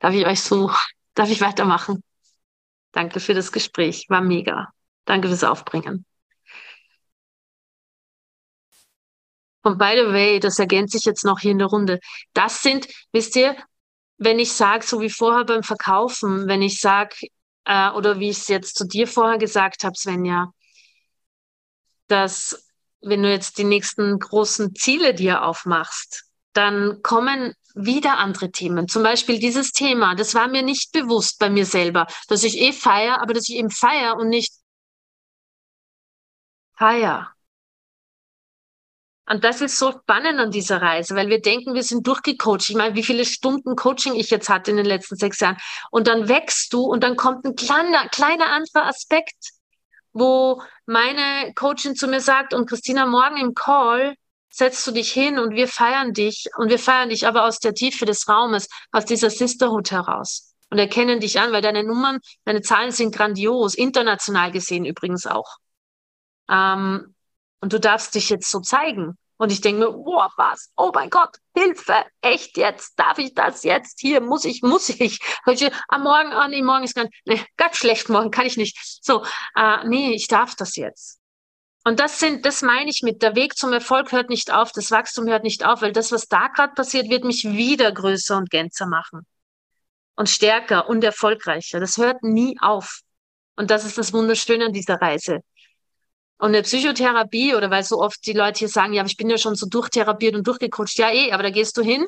darf 0.00 0.14
ich 0.14 0.26
euch 0.26 0.40
so, 0.42 0.70
darf 1.14 1.30
ich 1.30 1.40
weitermachen? 1.40 2.02
Danke 2.92 3.20
für 3.20 3.34
das 3.34 3.52
Gespräch, 3.52 4.06
war 4.10 4.22
mega. 4.22 4.70
Danke 5.06 5.28
fürs 5.28 5.44
Aufbringen. 5.44 6.06
Und 9.62 9.78
by 9.78 9.94
the 9.96 10.12
way, 10.12 10.40
das 10.40 10.58
ergänzt 10.58 10.92
sich 10.92 11.04
jetzt 11.04 11.24
noch 11.24 11.38
hier 11.40 11.52
in 11.52 11.58
der 11.58 11.68
Runde. 11.68 12.00
Das 12.34 12.62
sind, 12.62 12.88
wisst 13.12 13.36
ihr, 13.36 13.56
wenn 14.18 14.38
ich 14.38 14.52
sage, 14.52 14.84
so 14.86 15.00
wie 15.00 15.10
vorher 15.10 15.44
beim 15.44 15.62
Verkaufen, 15.62 16.48
wenn 16.48 16.62
ich 16.62 16.80
sage, 16.80 17.16
äh, 17.64 17.90
oder 17.90 18.18
wie 18.18 18.30
ich 18.30 18.38
es 18.38 18.48
jetzt 18.48 18.76
zu 18.76 18.86
dir 18.86 19.06
vorher 19.06 19.38
gesagt 19.38 19.84
habe, 19.84 19.96
Svenja, 19.96 20.52
dass 22.08 22.68
wenn 23.00 23.22
du 23.22 23.30
jetzt 23.30 23.58
die 23.58 23.64
nächsten 23.64 24.18
großen 24.18 24.74
Ziele 24.74 25.14
dir 25.14 25.44
aufmachst, 25.44 26.24
dann 26.52 27.02
kommen 27.02 27.54
wieder 27.74 28.18
andere 28.18 28.50
Themen. 28.50 28.86
Zum 28.86 29.02
Beispiel 29.02 29.38
dieses 29.38 29.72
Thema, 29.72 30.14
das 30.14 30.34
war 30.34 30.46
mir 30.46 30.62
nicht 30.62 30.92
bewusst 30.92 31.38
bei 31.38 31.50
mir 31.50 31.66
selber, 31.66 32.06
dass 32.28 32.44
ich 32.44 32.58
eh 32.58 32.72
feier, 32.72 33.20
aber 33.20 33.32
dass 33.32 33.48
ich 33.48 33.56
eben 33.56 33.70
feier 33.70 34.16
und 34.16 34.28
nicht 34.28 34.52
feier. 36.76 37.32
Und 39.32 39.44
das 39.44 39.62
ist 39.62 39.78
so 39.78 39.92
spannend 39.92 40.38
an 40.38 40.50
dieser 40.50 40.82
Reise, 40.82 41.16
weil 41.16 41.30
wir 41.30 41.40
denken, 41.40 41.72
wir 41.72 41.82
sind 41.82 42.06
durchgecoacht. 42.06 42.68
Ich 42.68 42.76
meine, 42.76 42.94
wie 42.96 43.02
viele 43.02 43.24
Stunden 43.24 43.76
Coaching 43.76 44.14
ich 44.14 44.28
jetzt 44.28 44.50
hatte 44.50 44.70
in 44.70 44.76
den 44.76 44.84
letzten 44.84 45.16
sechs 45.16 45.40
Jahren. 45.40 45.56
Und 45.90 46.06
dann 46.06 46.28
wächst 46.28 46.70
du 46.74 46.82
und 46.82 47.02
dann 47.02 47.16
kommt 47.16 47.46
ein 47.46 47.56
kleiner, 47.56 48.10
kleiner 48.10 48.50
anderer 48.50 48.88
Aspekt, 48.88 49.52
wo 50.12 50.60
meine 50.84 51.54
Coachin 51.54 51.96
zu 51.96 52.08
mir 52.08 52.20
sagt, 52.20 52.52
und 52.52 52.68
Christina, 52.68 53.06
morgen 53.06 53.38
im 53.38 53.54
Call 53.54 54.16
setzt 54.50 54.86
du 54.86 54.90
dich 54.90 55.10
hin 55.10 55.38
und 55.38 55.54
wir 55.54 55.66
feiern 55.66 56.12
dich. 56.12 56.50
Und 56.58 56.68
wir 56.68 56.78
feiern 56.78 57.08
dich 57.08 57.26
aber 57.26 57.46
aus 57.46 57.58
der 57.58 57.72
Tiefe 57.72 58.04
des 58.04 58.28
Raumes, 58.28 58.68
aus 58.90 59.06
dieser 59.06 59.30
Sisterhood 59.30 59.92
heraus. 59.92 60.54
Und 60.68 60.76
erkennen 60.76 61.20
dich 61.20 61.40
an, 61.40 61.52
weil 61.52 61.62
deine 61.62 61.84
Nummern, 61.84 62.20
deine 62.44 62.60
Zahlen 62.60 62.90
sind 62.90 63.14
grandios, 63.14 63.76
international 63.76 64.52
gesehen 64.52 64.84
übrigens 64.84 65.26
auch. 65.26 65.56
Ähm, 66.50 67.14
und 67.60 67.72
du 67.72 67.80
darfst 67.80 68.14
dich 68.14 68.28
jetzt 68.28 68.50
so 68.50 68.60
zeigen. 68.60 69.16
Und 69.42 69.50
ich 69.50 69.60
denke 69.60 69.80
mir, 69.80 69.90
boah, 69.90 70.30
was? 70.36 70.70
Oh 70.76 70.92
mein 70.94 71.10
Gott, 71.10 71.36
Hilfe! 71.52 72.04
Echt 72.20 72.56
jetzt? 72.56 72.96
Darf 72.96 73.18
ich 73.18 73.34
das 73.34 73.64
jetzt? 73.64 73.98
Hier 73.98 74.20
muss 74.20 74.44
ich, 74.44 74.62
muss 74.62 74.88
ich. 74.88 75.18
Am 75.88 76.04
Morgen, 76.04 76.32
ah, 76.32 76.46
nee, 76.46 76.62
morgen 76.62 76.84
ist 76.84 76.94
ganz, 76.94 77.10
nee, 77.24 77.44
ganz 77.56 77.76
schlecht, 77.76 78.08
morgen 78.08 78.30
kann 78.30 78.46
ich 78.46 78.56
nicht. 78.56 78.78
So, 79.02 79.24
äh, 79.56 79.84
nee, 79.84 80.12
ich 80.12 80.28
darf 80.28 80.54
das 80.54 80.76
jetzt. 80.76 81.18
Und 81.82 81.98
das 81.98 82.20
sind, 82.20 82.46
das 82.46 82.62
meine 82.62 82.88
ich 82.88 83.02
mit, 83.02 83.20
der 83.20 83.34
Weg 83.34 83.56
zum 83.56 83.72
Erfolg 83.72 84.12
hört 84.12 84.30
nicht 84.30 84.52
auf, 84.52 84.70
das 84.70 84.92
Wachstum 84.92 85.26
hört 85.26 85.42
nicht 85.42 85.66
auf, 85.66 85.82
weil 85.82 85.90
das, 85.90 86.12
was 86.12 86.28
da 86.28 86.46
gerade 86.46 86.74
passiert, 86.74 87.10
wird 87.10 87.24
mich 87.24 87.42
wieder 87.42 87.90
größer 87.90 88.36
und 88.36 88.48
gänzer 88.48 88.86
machen. 88.86 89.26
Und 90.14 90.28
stärker 90.28 90.88
und 90.88 91.02
erfolgreicher. 91.02 91.80
Das 91.80 91.96
hört 91.96 92.22
nie 92.22 92.56
auf. 92.60 93.00
Und 93.56 93.72
das 93.72 93.84
ist 93.84 93.98
das 93.98 94.12
Wunderschöne 94.12 94.66
an 94.66 94.72
dieser 94.72 95.00
Reise. 95.02 95.40
Und 96.42 96.48
eine 96.48 96.62
Psychotherapie 96.62 97.54
oder 97.54 97.70
weil 97.70 97.84
so 97.84 98.00
oft 98.00 98.26
die 98.26 98.32
Leute 98.32 98.58
hier 98.58 98.68
sagen, 98.68 98.92
ja, 98.94 99.04
ich 99.04 99.16
bin 99.16 99.30
ja 99.30 99.38
schon 99.38 99.54
so 99.54 99.66
durchtherapiert 99.66 100.34
und 100.34 100.44
durchgecoacht. 100.44 100.98
Ja, 100.98 101.08
eh, 101.08 101.30
aber 101.30 101.44
da 101.44 101.50
gehst 101.50 101.76
du 101.76 101.82
hin 101.82 102.04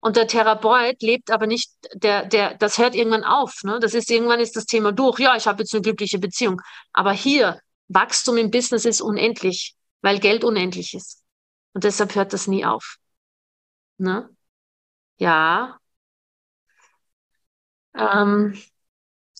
und 0.00 0.16
der 0.16 0.26
Therapeut 0.26 1.00
lebt 1.00 1.30
aber 1.30 1.46
nicht, 1.46 1.72
der, 1.94 2.26
der, 2.26 2.54
das 2.58 2.76
hört 2.76 2.94
irgendwann 2.94 3.24
auf. 3.24 3.62
Ne? 3.64 3.80
Das 3.80 3.94
ist 3.94 4.10
irgendwann 4.10 4.40
ist 4.40 4.56
das 4.56 4.66
Thema 4.66 4.92
durch. 4.92 5.20
Ja, 5.20 5.36
ich 5.36 5.46
habe 5.46 5.62
jetzt 5.62 5.72
eine 5.72 5.80
glückliche 5.80 6.18
Beziehung. 6.18 6.60
Aber 6.92 7.12
hier, 7.12 7.60
Wachstum 7.88 8.36
im 8.36 8.50
Business 8.50 8.84
ist 8.84 9.00
unendlich, 9.00 9.74
weil 10.02 10.18
Geld 10.20 10.44
unendlich 10.44 10.92
ist. 10.92 11.24
Und 11.72 11.84
deshalb 11.84 12.14
hört 12.14 12.34
das 12.34 12.48
nie 12.48 12.66
auf. 12.66 12.98
Ne? 13.96 14.28
Ja. 15.16 15.78
Ähm, 17.94 18.54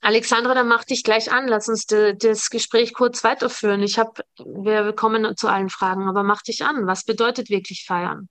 Alexandra, 0.02 0.54
dann 0.54 0.66
mach 0.66 0.84
dich 0.84 1.04
gleich 1.04 1.32
an. 1.32 1.46
Lass 1.46 1.68
uns 1.68 1.86
de, 1.86 2.14
das 2.16 2.50
Gespräch 2.50 2.92
kurz 2.92 3.22
weiterführen. 3.22 3.82
Ich 3.82 3.98
habe, 3.98 4.22
wir 4.36 4.92
kommen 4.92 5.36
zu 5.36 5.48
allen 5.48 5.70
Fragen, 5.70 6.08
aber 6.08 6.24
mach 6.24 6.42
dich 6.42 6.64
an. 6.64 6.86
Was 6.86 7.04
bedeutet 7.04 7.50
wirklich 7.50 7.84
feiern? 7.86 8.28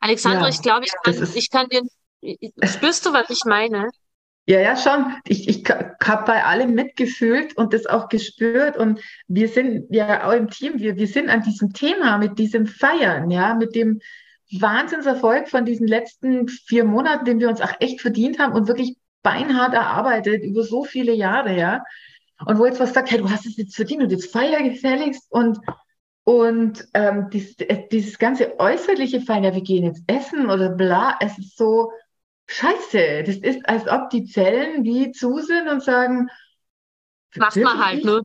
Alexandra, 0.00 0.42
ja, 0.42 0.48
ich 0.48 0.60
glaube, 0.60 0.84
ich 0.84 0.92
kann, 1.02 1.28
ich 1.34 1.50
kann 1.50 1.68
dir, 1.68 1.82
spürst 2.66 3.06
du, 3.06 3.12
was 3.12 3.30
ich 3.30 3.44
meine? 3.46 3.88
Ja, 4.44 4.60
ja, 4.60 4.76
schon. 4.76 5.14
Ich, 5.26 5.48
ich 5.48 5.64
habe 5.70 6.24
bei 6.26 6.44
allem 6.44 6.74
mitgefühlt 6.74 7.56
und 7.56 7.72
das 7.72 7.86
auch 7.86 8.08
gespürt. 8.10 8.76
Und 8.76 9.00
wir 9.28 9.48
sind 9.48 9.86
ja 9.94 10.28
auch 10.28 10.32
im 10.32 10.50
Team, 10.50 10.78
wir, 10.78 10.96
wir 10.96 11.06
sind 11.06 11.30
an 11.30 11.42
diesem 11.42 11.72
Thema 11.72 12.18
mit 12.18 12.38
diesem 12.38 12.66
Feiern, 12.66 13.30
ja, 13.30 13.54
mit 13.54 13.74
dem 13.74 14.00
Wahnsinnserfolg 14.50 15.48
von 15.48 15.64
diesen 15.64 15.86
letzten 15.86 16.48
vier 16.48 16.84
Monaten, 16.84 17.24
den 17.24 17.40
wir 17.40 17.48
uns 17.48 17.62
auch 17.62 17.72
echt 17.80 18.02
verdient 18.02 18.38
haben 18.38 18.52
und 18.52 18.68
wirklich 18.68 18.96
beinhart 19.22 19.74
erarbeitet 19.74 20.42
über 20.42 20.62
so 20.62 20.84
viele 20.84 21.12
Jahre, 21.12 21.56
ja. 21.56 21.82
Und 22.44 22.58
wo 22.58 22.66
jetzt 22.66 22.80
was 22.80 22.92
sagt, 22.92 23.10
hey, 23.10 23.18
du 23.18 23.30
hast 23.30 23.46
es 23.46 23.56
jetzt 23.56 23.76
verdient 23.76 24.02
und 24.02 24.10
jetzt 24.10 24.32
feier 24.32 24.62
gefälligst 24.62 25.30
und 25.30 25.58
und 26.24 26.86
ähm, 26.94 27.30
dieses, 27.30 27.58
äh, 27.58 27.88
dieses 27.90 28.18
ganze 28.18 28.58
äußerliche 28.60 29.20
Feiern, 29.20 29.44
ja, 29.44 29.54
wir 29.54 29.62
gehen 29.62 29.84
jetzt 29.84 30.04
essen 30.06 30.50
oder 30.50 30.70
bla, 30.70 31.16
es 31.20 31.36
ist 31.36 31.56
so 31.56 31.90
scheiße. 32.46 33.24
Das 33.26 33.36
ist, 33.36 33.68
als 33.68 33.88
ob 33.88 34.10
die 34.10 34.24
Zellen 34.24 34.84
wie 34.84 35.10
zu 35.10 35.38
sind 35.38 35.68
und 35.68 35.82
sagen, 35.82 36.28
mach 37.34 37.56
mal 37.56 37.86
halt, 37.86 38.04
ne? 38.04 38.22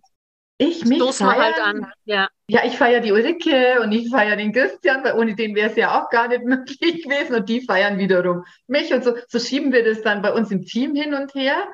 Ich 0.60 0.86
mich 0.86 0.98
Stoß 0.98 1.20
mal 1.20 1.38
halt 1.38 1.60
an, 1.62 1.92
ja. 2.06 2.30
Ja, 2.48 2.62
ich 2.66 2.78
feiere 2.78 3.00
die 3.00 3.12
Ulrike 3.12 3.80
und 3.82 3.92
ich 3.92 4.10
feiere 4.10 4.38
den 4.38 4.52
Christian, 4.52 5.04
weil 5.04 5.14
ohne 5.14 5.36
den 5.36 5.54
wäre 5.54 5.70
es 5.70 5.76
ja 5.76 6.02
auch 6.02 6.10
gar 6.10 6.28
nicht 6.28 6.44
möglich 6.46 7.04
gewesen 7.04 7.36
und 7.36 7.48
die 7.48 7.62
feiern 7.62 8.00
wiederum 8.00 8.44
mich 8.66 8.92
und 8.94 9.04
so, 9.04 9.14
so 9.28 9.40
schieben 9.40 9.72
wir 9.72 9.84
das 9.84 10.02
dann 10.02 10.22
bei 10.22 10.34
uns 10.34 10.50
im 10.50 10.66
Team 10.66 10.96
hin 10.96 11.14
und 11.14 11.36
her. 11.36 11.68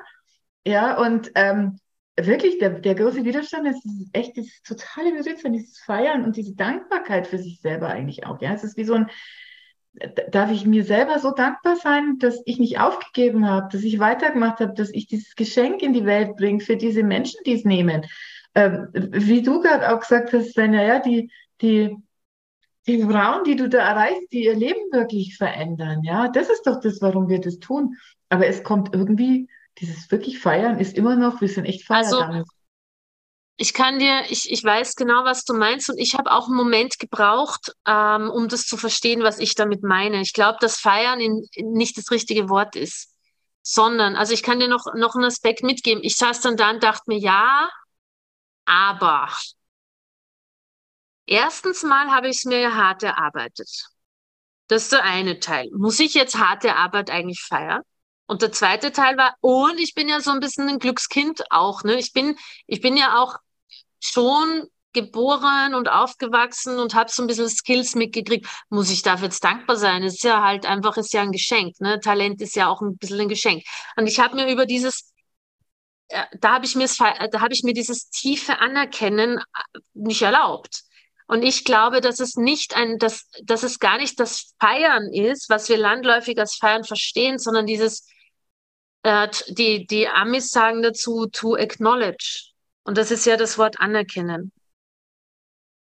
Ja, 0.66 0.98
und 0.98 1.30
ähm, 1.34 1.78
wirklich, 2.16 2.58
der, 2.58 2.70
der 2.70 2.94
große 2.94 3.24
Widerstand 3.24 3.66
ist, 3.68 3.84
ist 3.86 4.08
echt 4.12 4.36
das 4.36 4.46
totale 4.62 5.12
Besitzen, 5.12 5.52
dieses 5.52 5.78
Feiern 5.78 6.24
und 6.24 6.36
diese 6.36 6.54
Dankbarkeit 6.54 7.26
für 7.26 7.38
sich 7.38 7.60
selber 7.60 7.88
eigentlich 7.88 8.26
auch. 8.26 8.40
Ja, 8.42 8.52
es 8.52 8.64
ist 8.64 8.76
wie 8.76 8.84
so 8.84 8.94
ein, 8.94 9.10
darf 10.30 10.50
ich 10.50 10.66
mir 10.66 10.84
selber 10.84 11.18
so 11.20 11.30
dankbar 11.30 11.76
sein, 11.76 12.18
dass 12.18 12.42
ich 12.44 12.58
nicht 12.58 12.80
aufgegeben 12.80 13.48
habe, 13.48 13.68
dass 13.72 13.82
ich 13.82 13.98
weitergemacht 13.98 14.60
habe, 14.60 14.74
dass 14.74 14.90
ich 14.90 15.06
dieses 15.06 15.36
Geschenk 15.36 15.82
in 15.82 15.94
die 15.94 16.04
Welt 16.04 16.36
bringe 16.36 16.60
für 16.60 16.76
diese 16.76 17.02
Menschen, 17.02 17.40
die 17.46 17.54
es 17.54 17.64
nehmen 17.64 18.04
ähm, 18.54 18.88
wie 18.92 19.42
du 19.42 19.60
gerade 19.60 19.92
auch 19.92 20.00
gesagt 20.00 20.32
hast, 20.32 20.52
Svenja, 20.52 20.82
ja, 20.82 20.98
die, 21.00 21.30
die, 21.60 21.96
die 22.86 23.02
Frauen, 23.02 23.44
die 23.44 23.56
du 23.56 23.68
da 23.68 23.78
erreichst, 23.78 24.32
die 24.32 24.44
ihr 24.44 24.54
Leben 24.54 24.92
wirklich 24.92 25.36
verändern, 25.36 26.02
ja, 26.04 26.28
das 26.28 26.48
ist 26.48 26.66
doch 26.66 26.80
das, 26.80 27.00
warum 27.00 27.28
wir 27.28 27.40
das 27.40 27.58
tun. 27.58 27.96
Aber 28.28 28.46
es 28.46 28.62
kommt 28.62 28.94
irgendwie, 28.94 29.48
dieses 29.78 30.10
wirklich 30.10 30.38
Feiern 30.38 30.78
ist 30.78 30.96
immer 30.96 31.16
noch, 31.16 31.40
wir 31.40 31.48
sind 31.48 31.64
echt 31.64 31.84
Feier 31.84 31.98
also, 31.98 32.44
Ich 33.56 33.74
kann 33.74 33.98
dir, 33.98 34.22
ich, 34.28 34.50
ich 34.50 34.62
weiß 34.62 34.94
genau, 34.94 35.24
was 35.24 35.44
du 35.44 35.54
meinst 35.54 35.90
und 35.90 35.98
ich 35.98 36.14
habe 36.14 36.30
auch 36.30 36.46
einen 36.46 36.56
Moment 36.56 36.98
gebraucht, 36.98 37.72
ähm, 37.88 38.30
um 38.30 38.48
das 38.48 38.66
zu 38.66 38.76
verstehen, 38.76 39.22
was 39.22 39.38
ich 39.38 39.54
damit 39.54 39.82
meine. 39.82 40.20
Ich 40.20 40.32
glaube, 40.32 40.58
dass 40.60 40.78
Feiern 40.78 41.20
in, 41.20 41.44
in 41.54 41.72
nicht 41.72 41.98
das 41.98 42.10
richtige 42.10 42.48
Wort 42.48 42.76
ist, 42.76 43.14
sondern, 43.62 44.14
also 44.14 44.32
ich 44.34 44.42
kann 44.42 44.60
dir 44.60 44.68
noch, 44.68 44.84
noch 44.94 45.14
einen 45.14 45.24
Aspekt 45.24 45.62
mitgeben. 45.62 46.04
Ich 46.04 46.16
saß 46.16 46.40
dann 46.40 46.56
da 46.56 46.70
und 46.70 46.82
dachte 46.84 47.04
mir, 47.06 47.18
ja, 47.18 47.68
aber 48.66 49.28
erstens 51.26 51.82
mal 51.82 52.10
habe 52.10 52.28
ich 52.28 52.38
es 52.38 52.44
mir 52.44 52.74
hart 52.74 53.02
erarbeitet. 53.02 53.68
Das 54.68 54.84
ist 54.84 54.92
der 54.92 55.04
eine 55.04 55.40
Teil. 55.40 55.68
Muss 55.76 56.00
ich 56.00 56.14
jetzt 56.14 56.38
harte 56.38 56.76
Arbeit 56.76 57.10
eigentlich 57.10 57.42
feiern? 57.42 57.82
Und 58.26 58.40
der 58.42 58.52
zweite 58.52 58.92
Teil 58.92 59.18
war, 59.18 59.34
und 59.40 59.78
ich 59.78 59.94
bin 59.94 60.08
ja 60.08 60.20
so 60.20 60.30
ein 60.30 60.40
bisschen 60.40 60.68
ein 60.68 60.78
Glückskind 60.78 61.44
auch, 61.50 61.84
ne? 61.84 61.96
Ich 61.96 62.12
bin, 62.12 62.36
ich 62.66 62.80
bin 62.80 62.96
ja 62.96 63.18
auch 63.22 63.36
schon 64.00 64.64
geboren 64.94 65.74
und 65.74 65.88
aufgewachsen 65.90 66.78
und 66.78 66.94
habe 66.94 67.10
so 67.10 67.22
ein 67.22 67.26
bisschen 67.26 67.50
Skills 67.50 67.94
mitgekriegt. 67.94 68.46
Muss 68.70 68.90
ich 68.90 69.02
dafür 69.02 69.26
jetzt 69.26 69.44
dankbar 69.44 69.76
sein? 69.76 70.02
Es 70.02 70.14
ist 70.14 70.24
ja 70.24 70.42
halt 70.42 70.66
einfach, 70.66 70.96
ist 70.96 71.12
ja 71.12 71.22
ein 71.22 71.32
Geschenk, 71.32 71.78
ne? 71.80 72.00
Talent 72.00 72.40
ist 72.40 72.56
ja 72.56 72.68
auch 72.68 72.80
ein 72.80 72.96
bisschen 72.96 73.20
ein 73.20 73.28
Geschenk. 73.28 73.64
Und 73.96 74.06
ich 74.06 74.20
habe 74.20 74.36
mir 74.36 74.50
über 74.50 74.66
dieses 74.66 75.12
da 76.08 76.54
habe 76.54 76.66
ich 76.66 76.76
mir 76.76 76.86
da 76.86 77.40
habe 77.40 77.52
ich 77.54 77.62
mir 77.62 77.72
dieses 77.72 78.10
tiefe 78.10 78.58
Anerkennen 78.58 79.38
äh, 79.38 79.78
nicht 79.94 80.22
erlaubt. 80.22 80.84
Und 81.26 81.42
ich 81.42 81.64
glaube, 81.64 82.00
dass 82.00 82.20
es 82.20 82.36
nicht 82.36 82.76
ein, 82.76 82.98
dass, 82.98 83.28
dass 83.42 83.62
es 83.62 83.78
gar 83.78 83.96
nicht 83.96 84.20
das 84.20 84.54
Feiern 84.60 85.10
ist, 85.12 85.48
was 85.48 85.68
wir 85.68 85.78
landläufig 85.78 86.38
als 86.38 86.56
Feiern 86.56 86.84
verstehen, 86.84 87.38
sondern 87.38 87.66
dieses, 87.66 88.06
äh, 89.04 89.28
die, 89.48 89.86
die 89.86 90.06
Amis 90.08 90.50
sagen 90.50 90.82
dazu, 90.82 91.26
to 91.26 91.54
acknowledge. 91.54 92.50
Und 92.84 92.98
das 92.98 93.10
ist 93.10 93.24
ja 93.24 93.36
das 93.38 93.56
Wort 93.56 93.80
anerkennen. 93.80 94.52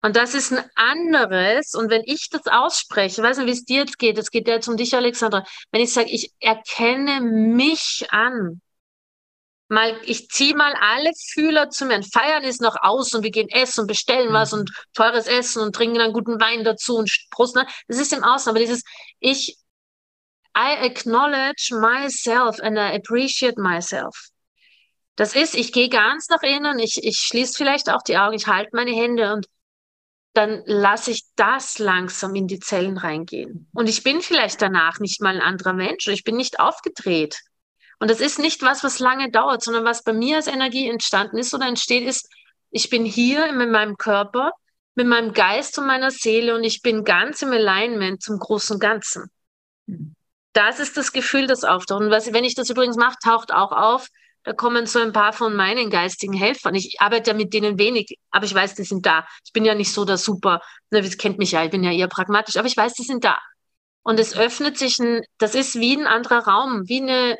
Und 0.02 0.16
das 0.16 0.34
ist 0.34 0.54
ein 0.54 0.64
anderes. 0.76 1.76
Und 1.76 1.90
wenn 1.92 2.04
ich 2.06 2.30
das 2.30 2.48
ausspreche, 2.48 3.22
weiß 3.22 3.38
nicht, 3.38 3.48
wie 3.48 3.52
es 3.52 3.66
dir 3.66 3.80
jetzt 3.82 4.00
geht, 4.00 4.18
es 4.18 4.32
geht 4.32 4.48
ja 4.48 4.56
jetzt 4.56 4.68
um 4.68 4.78
dich, 4.78 4.96
Alexandra. 4.96 5.44
Wenn 5.72 5.82
ich 5.82 5.94
sage, 5.94 6.10
ich 6.10 6.32
erkenne 6.40 7.22
mich 7.22 8.08
an, 8.10 8.62
mal, 9.70 10.00
ich 10.04 10.30
ziehe 10.30 10.56
mal 10.56 10.74
alle 10.80 11.12
Fühler 11.32 11.70
zu 11.70 11.86
mir. 11.86 12.02
Feiern 12.04 12.44
ist 12.44 12.62
noch 12.62 12.76
aus 12.82 13.14
und 13.14 13.24
wir 13.24 13.32
gehen 13.32 13.50
essen 13.50 13.82
und 13.82 13.88
bestellen 13.88 14.34
was 14.34 14.52
mhm. 14.52 14.60
und 14.60 14.72
teures 14.94 15.28
Essen 15.28 15.62
und 15.62 15.76
trinken 15.76 16.00
dann 16.00 16.14
guten 16.14 16.40
Wein 16.42 16.64
dazu 16.64 16.98
und 16.98 17.12
Prost. 17.32 17.56
Ne? 17.56 17.66
Das 17.88 18.00
ist 18.00 18.14
im 18.14 18.24
Außen. 18.24 18.50
Aber 18.50 18.60
dieses, 18.60 18.84
ich, 19.20 19.58
I 20.58 20.86
acknowledge 20.86 21.70
myself 21.72 22.60
and 22.60 22.78
I 22.78 22.96
appreciate 22.96 23.60
myself. 23.60 24.30
Das 25.16 25.36
ist, 25.36 25.54
ich 25.54 25.74
gehe 25.74 25.90
ganz 25.90 26.30
nach 26.30 26.42
innen, 26.42 26.80
ich, 26.80 27.04
ich 27.04 27.20
schließe 27.20 27.54
vielleicht 27.56 27.90
auch 27.90 28.02
die 28.02 28.18
Augen, 28.18 28.36
ich 28.36 28.48
halte 28.48 28.70
meine 28.74 28.92
Hände 28.92 29.34
und 29.34 29.48
dann 30.34 30.64
lasse 30.66 31.12
ich 31.12 31.24
das 31.36 31.80
langsam 31.80 32.36
in 32.36 32.48
die 32.48 32.60
Zellen 32.60 32.98
reingehen. 32.98 33.68
Und 33.74 33.90
ich 33.90 34.04
bin 34.04 34.22
vielleicht 34.22 34.62
danach 34.62 35.00
nicht 35.00 35.22
mal 35.22 35.36
ein 35.36 35.42
anderer 35.42 35.74
Mensch 35.74 36.08
und 36.08 36.14
ich 36.14 36.24
bin 36.24 36.38
nicht 36.38 36.60
aufgedreht. 36.60 37.42
Und 38.00 38.10
das 38.10 38.22
ist 38.22 38.40
nicht 38.40 38.62
was, 38.62 38.84
was 38.84 39.00
lange 39.00 39.30
dauert, 39.30 39.62
sondern 39.62 39.86
was 39.86 40.04
bei 40.04 40.14
mir 40.14 40.38
als 40.38 40.48
Energie 40.48 40.88
entstanden 40.88 41.38
ist 41.38 41.54
oder 41.54 41.68
entsteht, 41.68 42.08
ist, 42.08 42.30
ich 42.72 42.90
bin 42.90 43.06
hier 43.06 43.52
mit 43.52 43.70
meinem 43.70 43.98
Körper, 43.98 44.52
mit 44.96 45.08
meinem 45.08 45.34
Geist 45.34 45.78
und 45.78 45.88
meiner 45.88 46.12
Seele 46.12 46.56
und 46.56 46.64
ich 46.64 46.82
bin 46.82 47.04
ganz 47.04 47.42
im 47.42 47.52
Alignment 47.52 48.22
zum 48.22 48.40
großen 48.40 48.80
Ganzen. 48.80 49.30
Das 50.54 50.80
ist 50.80 50.98
das 50.98 51.12
Gefühl, 51.12 51.48
das 51.48 51.64
auftaucht. 51.64 52.02
Und 52.02 52.12
was, 52.12 52.34
wenn 52.34 52.44
ich 52.44 52.56
das 52.56 52.70
übrigens 52.70 52.98
mache, 52.98 53.18
taucht 53.24 53.54
auch 53.54 53.72
auf, 53.72 54.08
da 54.44 54.54
kommen 54.54 54.86
so 54.86 55.00
ein 55.00 55.14
paar 55.14 55.34
von 55.34 55.56
meinen 55.56 55.90
geistigen 55.90 56.34
Helfern. 56.34 56.74
Ich 56.74 57.02
arbeite 57.02 57.32
ja 57.32 57.38
mit 57.38 57.54
denen 57.54 57.78
wenig, 57.78 58.18
aber 58.32 58.46
ich 58.46 58.54
weiß, 58.54 58.76
die 58.76 58.84
sind 58.84 59.06
da. 59.06 59.28
Ich 59.46 59.52
bin 59.52 59.66
ja 59.66 59.76
nicht 59.76 59.94
so 59.94 60.06
der 60.06 60.18
Super, 60.18 60.62
ne, 60.92 61.02
ihr 61.02 61.18
kennt 61.18 61.38
mich 61.38 61.52
ja, 61.52 61.64
ich 61.64 61.72
bin 61.72 61.84
ja 61.84 61.92
eher 61.92 62.08
pragmatisch, 62.08 62.58
aber 62.58 62.68
ich 62.68 62.78
weiß, 62.78 62.94
die 62.94 63.04
sind 63.04 63.24
da. 63.24 63.38
Und 64.02 64.20
es 64.20 64.36
öffnet 64.36 64.78
sich 64.78 64.98
ein, 65.00 65.22
das 65.38 65.56
ist 65.56 65.76
wie 65.76 65.96
ein 65.96 66.08
anderer 66.08 66.48
Raum, 66.48 66.88
wie 66.88 67.02
eine, 67.02 67.38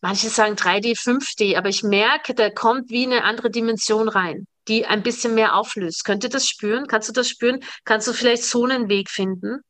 manche 0.00 0.28
sagen 0.28 0.54
3D, 0.54 0.98
5D, 0.98 1.56
aber 1.56 1.68
ich 1.68 1.82
merke, 1.82 2.34
da 2.34 2.50
kommt 2.50 2.90
wie 2.90 3.06
eine 3.06 3.24
andere 3.24 3.50
Dimension 3.50 4.08
rein, 4.08 4.46
die 4.68 4.86
ein 4.86 5.02
bisschen 5.02 5.34
mehr 5.34 5.54
auflöst. 5.54 6.04
Könnt 6.04 6.24
ihr 6.24 6.30
das 6.30 6.46
spüren? 6.46 6.86
Kannst 6.86 7.08
du 7.08 7.12
das 7.12 7.28
spüren? 7.28 7.60
Kannst 7.84 8.08
du 8.08 8.12
vielleicht 8.12 8.44
so 8.44 8.64
einen 8.64 8.88
Weg 8.88 9.10
finden? 9.10 9.60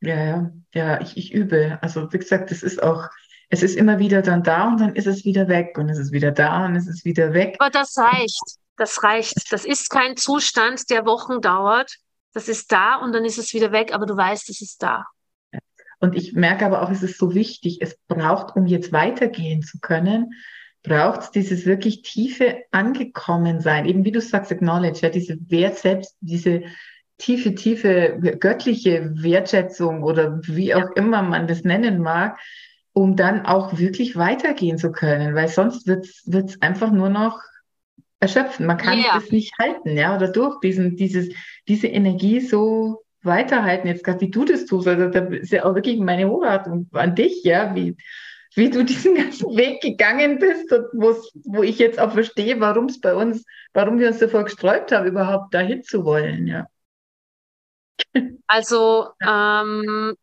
Ja, 0.00 0.16
ja, 0.16 0.50
ja, 0.74 1.00
ich, 1.00 1.16
ich 1.16 1.32
übe. 1.32 1.78
Also 1.80 2.12
wie 2.12 2.18
gesagt, 2.18 2.50
das 2.50 2.62
ist 2.62 2.82
auch, 2.82 3.08
es 3.50 3.62
ist 3.62 3.76
immer 3.76 3.98
wieder 3.98 4.22
dann 4.22 4.42
da 4.42 4.66
und 4.66 4.80
dann 4.80 4.96
ist 4.96 5.06
es 5.06 5.24
wieder 5.24 5.46
weg 5.48 5.78
und 5.78 5.88
es 5.88 5.98
ist 5.98 6.10
wieder 6.10 6.32
da 6.32 6.64
und 6.64 6.74
es 6.74 6.88
ist 6.88 7.04
wieder 7.04 7.32
weg. 7.32 7.56
Aber 7.60 7.70
das 7.70 7.96
reicht. 7.96 8.58
Das 8.76 9.02
reicht. 9.04 9.52
Das 9.52 9.64
ist 9.64 9.90
kein 9.90 10.16
Zustand, 10.16 10.90
der 10.90 11.06
Wochen 11.06 11.40
dauert. 11.40 11.96
Das 12.32 12.48
ist 12.48 12.72
da 12.72 12.96
und 12.96 13.12
dann 13.12 13.24
ist 13.24 13.38
es 13.38 13.52
wieder 13.52 13.70
weg, 13.72 13.92
aber 13.92 14.06
du 14.06 14.16
weißt, 14.16 14.48
es 14.48 14.60
ist 14.62 14.82
da. 14.82 15.04
Und 16.02 16.16
ich 16.16 16.32
merke 16.32 16.66
aber 16.66 16.82
auch, 16.82 16.90
es 16.90 17.04
ist 17.04 17.16
so 17.16 17.32
wichtig, 17.32 17.78
es 17.80 17.96
braucht, 18.08 18.56
um 18.56 18.66
jetzt 18.66 18.90
weitergehen 18.90 19.62
zu 19.62 19.78
können, 19.78 20.32
braucht 20.82 21.20
es 21.20 21.30
dieses 21.30 21.64
wirklich 21.64 22.02
tiefe 22.02 22.64
Angekommensein, 22.72 23.86
eben 23.86 24.04
wie 24.04 24.10
du 24.10 24.20
sagst, 24.20 24.50
Acknowledge, 24.50 24.98
ja, 25.02 25.10
diese 25.10 25.38
Wert 25.48 25.78
selbst, 25.78 26.16
diese 26.20 26.64
tiefe, 27.18 27.54
tiefe 27.54 28.18
göttliche 28.40 29.12
Wertschätzung 29.14 30.02
oder 30.02 30.40
wie 30.42 30.74
auch 30.74 30.90
immer 30.96 31.22
man 31.22 31.46
das 31.46 31.62
nennen 31.62 32.00
mag, 32.00 32.36
um 32.92 33.14
dann 33.14 33.46
auch 33.46 33.78
wirklich 33.78 34.16
weitergehen 34.16 34.78
zu 34.78 34.90
können, 34.90 35.36
weil 35.36 35.46
sonst 35.46 35.86
wird 35.86 36.04
es 36.06 36.60
einfach 36.60 36.90
nur 36.90 37.10
noch 37.10 37.40
erschöpfen. 38.18 38.66
Man 38.66 38.76
kann 38.76 38.98
yeah. 38.98 39.14
das 39.14 39.30
nicht 39.30 39.56
halten, 39.56 39.96
ja, 39.96 40.16
oder 40.16 40.26
durch 40.26 40.58
diesen, 40.58 40.96
dieses, 40.96 41.28
diese 41.68 41.86
Energie 41.86 42.40
so 42.40 43.01
weiterhalten, 43.24 43.88
jetzt 43.88 44.04
gerade 44.04 44.20
wie 44.20 44.30
du 44.30 44.44
das 44.44 44.66
tust. 44.66 44.88
Also 44.88 45.08
da 45.08 45.20
ist 45.26 45.52
ja 45.52 45.64
auch 45.64 45.74
wirklich 45.74 45.98
meine 45.98 46.28
Hochachtung 46.28 46.88
an 46.92 47.14
dich, 47.14 47.44
ja, 47.44 47.74
wie, 47.74 47.96
wie 48.54 48.70
du 48.70 48.84
diesen 48.84 49.14
ganzen 49.14 49.56
Weg 49.56 49.80
gegangen 49.80 50.38
bist 50.38 50.72
und 50.72 50.86
wo 50.92 51.62
ich 51.62 51.78
jetzt 51.78 51.98
auch 51.98 52.12
verstehe, 52.12 52.60
warum 52.60 52.86
es 52.86 53.00
bei 53.00 53.14
uns, 53.14 53.44
warum 53.72 53.98
wir 53.98 54.08
uns 54.08 54.18
davor 54.18 54.44
gesträubt 54.44 54.92
haben, 54.92 55.06
überhaupt 55.06 55.54
dahin 55.54 55.82
zu 55.82 56.04
wollen, 56.04 56.46
ja. 56.46 56.66
Also 58.46 59.08
ähm, 59.26 60.14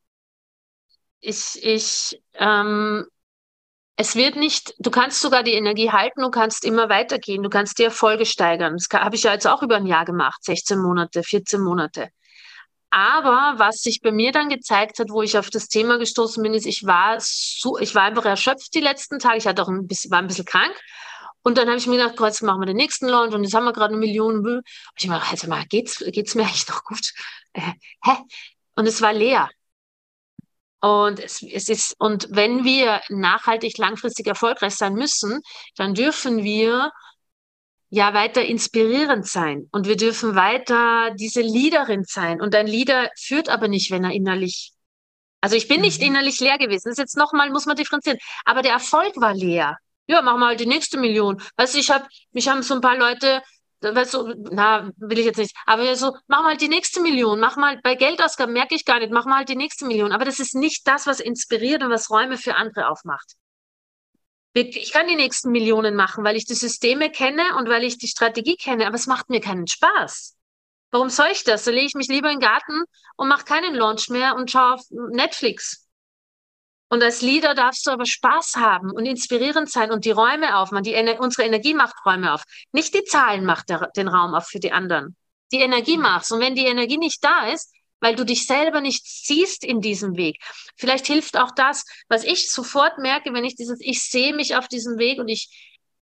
ich, 1.22 1.60
ich, 1.64 2.22
ähm, 2.36 3.06
es 3.96 4.16
wird 4.16 4.36
nicht, 4.36 4.76
du 4.80 4.92
kannst 4.92 5.20
sogar 5.20 5.44
die 5.44 5.54
Energie 5.54 5.92
halten, 5.92 6.22
du 6.22 6.30
kannst 6.30 6.64
immer 6.64 6.90
weitergehen, 6.90 7.44
du 7.44 7.50
kannst 7.50 7.80
die 7.80 7.84
Erfolge 7.84 8.26
steigern. 8.26 8.78
Das 8.78 8.88
habe 9.02 9.16
ich 9.16 9.24
ja 9.24 9.34
jetzt 9.34 9.48
auch 9.48 9.62
über 9.62 9.76
ein 9.76 9.86
Jahr 9.86 10.06
gemacht, 10.06 10.44
16 10.44 10.80
Monate, 10.80 11.24
14 11.24 11.60
Monate. 11.60 12.10
Aber 12.92 13.56
was 13.58 13.82
sich 13.82 14.02
bei 14.02 14.12
mir 14.12 14.32
dann 14.32 14.50
gezeigt 14.50 15.00
hat, 15.00 15.10
wo 15.10 15.22
ich 15.22 15.38
auf 15.38 15.50
das 15.50 15.68
Thema 15.68 15.98
gestoßen 15.98 16.42
bin, 16.42 16.54
ist, 16.54 16.66
ich 16.66 16.86
war 16.86 17.18
so, 17.20 17.78
ich 17.78 17.94
war 17.94 18.04
einfach 18.04 18.26
erschöpft 18.26 18.74
die 18.74 18.80
letzten 18.80 19.20
Tage. 19.20 19.38
Ich 19.38 19.48
hatte 19.48 19.62
auch 19.62 19.68
ein 19.68 19.88
bisschen, 19.88 20.10
war 20.12 20.20
ein 20.20 20.28
bisschen 20.28 20.46
krank. 20.46 20.76
Und 21.42 21.58
dann 21.58 21.68
habe 21.68 21.78
ich 21.78 21.88
mir 21.88 21.98
gedacht, 21.98 22.20
jetzt 22.20 22.42
machen 22.42 22.62
wir 22.62 22.66
den 22.66 22.78
nächsten 22.78 23.08
Launch 23.08 23.34
und 23.34 23.44
jetzt 23.44 23.54
haben 23.54 23.64
wir 23.64 23.74
gerade 23.74 23.94
eine 23.94 23.98
Million. 23.98 24.46
Und 24.46 24.64
ich 24.98 25.08
mir 25.08 25.20
gedacht, 25.20 25.48
mal, 25.48 25.66
geht's, 25.68 26.04
geht's 26.08 26.36
mir 26.36 26.44
eigentlich 26.44 26.68
noch 26.68 26.84
gut? 26.84 27.14
Äh, 27.54 27.74
hä? 28.04 28.18
Und 28.76 28.88
es 28.88 29.02
war 29.02 29.14
leer. 29.14 29.50
Und 30.82 31.20
es, 31.20 31.42
es 31.44 31.70
ist, 31.70 31.96
und 32.00 32.28
wenn 32.32 32.64
wir 32.64 33.02
nachhaltig 33.10 33.78
langfristig 33.78 34.28
erfolgreich 34.28 34.76
sein 34.76 34.94
müssen, 34.94 35.42
dann 35.76 35.94
dürfen 35.94 36.44
wir 36.44 36.92
ja 37.90 38.14
weiter 38.14 38.44
inspirierend 38.44 39.28
sein 39.28 39.68
und 39.72 39.88
wir 39.88 39.98
dürfen 39.98 40.36
weiter 40.36 41.12
diese 41.16 41.42
Leaderin 41.42 42.04
sein. 42.04 42.42
Und 42.42 42.56
ein 42.56 42.68
Leader 42.68 43.10
führt 43.18 43.50
aber 43.50 43.68
nicht, 43.68 43.92
wenn 43.92 44.04
er 44.04 44.12
innerlich, 44.12 44.74
also 45.42 45.56
ich 45.56 45.68
bin 45.68 45.82
nicht 45.82 46.00
mhm. 46.00 46.08
innerlich 46.08 46.40
leer 46.40 46.58
gewesen. 46.58 46.90
Das 46.90 46.94
ist 46.94 47.00
jetzt 47.00 47.18
nochmal, 47.18 47.50
muss 47.50 47.66
man 47.66 47.76
differenzieren. 47.76 48.20
Aber 48.46 48.62
der 48.62 48.74
Erfolg 48.74 49.18
war 49.18 49.34
leer. 49.34 49.78
Ja, 50.08 50.22
machen 50.22 50.40
wir 50.40 50.48
halt 50.48 50.60
die 50.60 50.66
nächste 50.66 51.00
Million. 51.00 51.42
Weißt 51.58 51.76
du, 51.76 51.80
ich 51.80 51.90
habe, 51.92 52.06
mich 52.32 52.48
haben 52.48 52.64
so 52.64 52.76
ein 52.76 52.82
paar 52.82 52.98
Leute 52.98 53.42
weißt 53.82 54.14
du, 54.14 54.34
na, 54.52 54.92
will 54.98 55.20
ich 55.20 55.26
jetzt 55.26 55.38
nicht, 55.38 55.56
aber 55.66 55.96
so, 55.96 56.16
mach 56.28 56.44
mal 56.44 56.58
die 56.58 56.68
nächste 56.68 57.02
Million, 57.02 57.40
mach 57.40 57.56
mal, 57.56 57.80
bei 57.82 57.96
Geldausgaben 57.96 58.54
merke 58.54 58.76
ich 58.76 58.86
gar 58.86 59.00
nicht, 59.00 59.12
mach 59.12 59.26
mal 59.26 59.46
die 59.46 59.56
nächste 59.56 59.86
Million. 59.86 60.12
Aber 60.12 60.26
das 60.26 60.40
ist 60.40 60.56
nicht 60.56 60.88
das, 60.88 61.08
was 61.08 61.20
inspiriert 61.20 61.84
und 61.84 61.90
was 61.90 62.10
Räume 62.10 62.38
für 62.38 62.56
andere 62.56 62.90
aufmacht. 62.90 63.36
Ich 64.54 64.92
kann 64.92 65.08
die 65.08 65.16
nächsten 65.16 65.52
Millionen 65.52 65.96
machen, 65.96 66.24
weil 66.24 66.36
ich 66.36 66.46
die 66.46 66.56
Systeme 66.56 67.12
kenne 67.12 67.56
und 67.58 67.70
weil 67.70 67.84
ich 67.84 67.98
die 67.98 68.08
Strategie 68.08 68.56
kenne, 68.56 68.88
aber 68.88 68.96
es 68.96 69.08
macht 69.08 69.30
mir 69.30 69.42
keinen 69.42 69.68
Spaß. 69.68 70.36
Warum 70.92 71.10
soll 71.10 71.28
ich 71.32 71.44
das? 71.44 71.66
Da 71.66 71.72
lege 71.72 71.86
ich 71.86 71.94
mich 71.94 72.08
lieber 72.08 72.32
in 72.32 72.40
den 72.40 72.48
Garten 72.48 72.84
und 73.16 73.28
mache 73.28 73.46
keinen 73.46 73.76
Launch 73.76 74.10
mehr 74.10 74.36
und 74.36 74.50
schaue 74.50 74.74
auf 74.74 74.82
Netflix. 74.90 75.88
Und 76.92 77.04
als 77.04 77.22
Leader 77.22 77.54
darfst 77.54 77.86
du 77.86 77.92
aber 77.92 78.08
Spaß 78.08 78.56
haben 78.56 78.90
und 78.90 79.06
inspirierend 79.06 79.70
sein 79.70 79.92
und 79.92 80.06
die 80.06 80.12
Räume 80.12 80.58
aufmachen. 80.58 80.84
Die, 80.84 80.96
unsere 81.20 81.48
Energie 81.48 81.76
macht 81.76 81.96
Räume 82.04 82.34
auf. 82.34 82.44
Nicht 82.72 82.96
die 82.96 83.04
Zahlen 83.04 83.46
macht 83.46 83.70
der, 83.70 83.92
den 83.96 84.08
Raum 84.08 84.34
auf 84.34 84.48
für 84.48 84.60
die 84.60 84.72
anderen. 84.72 85.16
Die 85.52 85.60
Energie 85.60 85.98
mhm. 85.98 86.04
macht's. 86.04 86.32
Und 86.32 86.40
wenn 86.40 86.56
die 86.56 86.66
Energie 86.66 86.98
nicht 86.98 87.24
da 87.24 87.48
ist, 87.50 87.72
weil 88.00 88.16
du 88.16 88.26
dich 88.26 88.46
selber 88.46 88.82
nicht 88.82 89.06
siehst 89.06 89.64
in 89.64 89.82
diesem 89.82 90.18
Weg. 90.18 90.42
Vielleicht 90.78 91.08
hilft 91.08 91.38
auch 91.38 91.52
das, 91.56 91.86
was 92.08 92.24
ich 92.24 92.52
sofort 92.52 92.98
merke, 92.98 93.34
wenn 93.34 93.46
ich 93.46 93.56
dieses, 93.56 93.80
ich 93.82 94.04
sehe 94.04 94.34
mich 94.34 94.56
auf 94.56 94.68
diesem 94.68 94.98
Weg 94.98 95.20
und 95.20 95.28
ich 95.28 95.50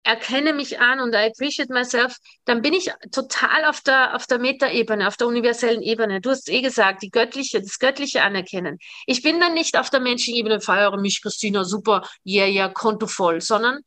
erkenne 0.05 0.52
mich 0.52 0.81
an 0.81 1.00
und 1.00 1.14
I 1.14 1.31
appreciate 1.31 1.72
myself, 1.72 2.16
dann 2.44 2.61
bin 2.62 2.72
ich 2.72 2.90
total 3.12 3.64
auf 3.64 3.81
der, 3.81 4.16
auf 4.16 4.26
der 4.26 4.38
Metaebene, 4.38 5.07
auf 5.07 5.16
der 5.16 5.28
universellen 5.28 5.83
Ebene. 5.83 6.20
Du 6.20 6.31
hast 6.31 6.48
eh 6.48 6.61
gesagt, 6.61 7.02
die 7.02 7.11
göttliche, 7.11 7.61
das 7.61 7.78
göttliche 7.78 8.22
Anerkennen. 8.22 8.78
Ich 9.07 9.22
bin 9.22 9.38
dann 9.40 9.55
nicht 9.55 9.78
auf 9.78 9.90
der 9.90 10.00
menschlichen 10.00 10.38
Ebene, 10.38 10.61
feiere 10.61 10.96
mich, 10.98 11.22
Christina, 11.22 11.64
super, 11.64 12.02
yeah, 12.26 12.46
yeah, 12.46 12.68
Konto 12.68 13.07
voll, 13.07 13.40
sondern 13.40 13.81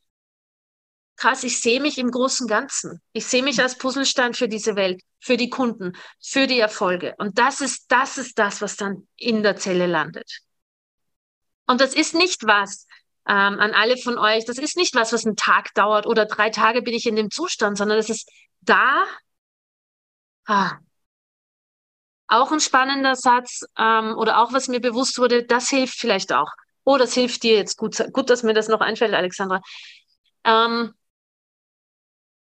krass, 1.16 1.44
ich 1.44 1.62
sehe 1.62 1.80
mich 1.80 1.98
im 1.98 2.12
großen 2.12 2.48
Ganzen. 2.48 3.02
Ich 3.14 3.26
sehe 3.26 3.44
mich 3.44 3.62
als 3.62 3.78
Puzzlestein 3.78 4.34
für 4.34 4.48
diese 4.48 4.76
Welt, 4.76 5.02
für 5.20 5.38
die 5.38 5.50
Kunden, 5.50 5.94
für 6.22 6.48
die 6.48 6.60
Erfolge. 6.60 7.16
Und 7.18 7.40
das 7.40 7.62
ist, 7.62 7.86
das 7.92 8.18
ist 8.18 8.38
das, 8.38 8.62
was 8.62 8.76
dann 8.76 9.08
in 9.16 9.44
der 9.44 9.56
Zelle 9.56 9.88
landet. 9.88 10.42
Und 11.68 11.82
das 11.82 11.96
ist 11.96 12.14
nicht 12.14 12.46
was, 12.46 12.86
ähm, 13.28 13.60
an 13.60 13.74
alle 13.74 13.98
von 13.98 14.18
euch, 14.18 14.46
das 14.46 14.60
ist 14.60 14.78
nicht 14.78 14.94
was, 14.96 15.12
was 15.12 15.26
einen 15.26 15.36
Tag 15.36 15.74
dauert 15.74 16.06
oder 16.06 16.26
drei 16.26 16.50
Tage 16.52 16.82
bin 16.84 16.94
ich 16.94 17.08
in 17.08 17.16
dem 17.16 17.32
Zustand, 17.32 17.78
sondern 17.78 17.98
das 17.98 18.10
ist 18.10 18.30
da. 18.62 19.06
Ah. 20.46 20.78
Auch 22.28 22.52
ein 22.52 22.60
spannender 22.60 23.16
Satz 23.16 23.62
ähm, 23.78 24.16
oder 24.18 24.40
auch 24.40 24.54
was 24.54 24.68
mir 24.68 24.80
bewusst 24.80 25.18
wurde, 25.18 25.44
das 25.44 25.70
hilft 25.70 25.96
vielleicht 25.96 26.34
auch. 26.34 26.52
Oh, 26.84 26.98
das 26.98 27.14
hilft 27.14 27.44
dir 27.44 27.56
jetzt 27.56 27.78
gut. 27.78 27.98
Gut, 28.14 28.30
dass 28.30 28.44
mir 28.44 28.54
das 28.54 28.68
noch 28.68 28.82
einfällt, 28.82 29.14
Alexandra. 29.14 29.62
Ähm, 30.44 30.94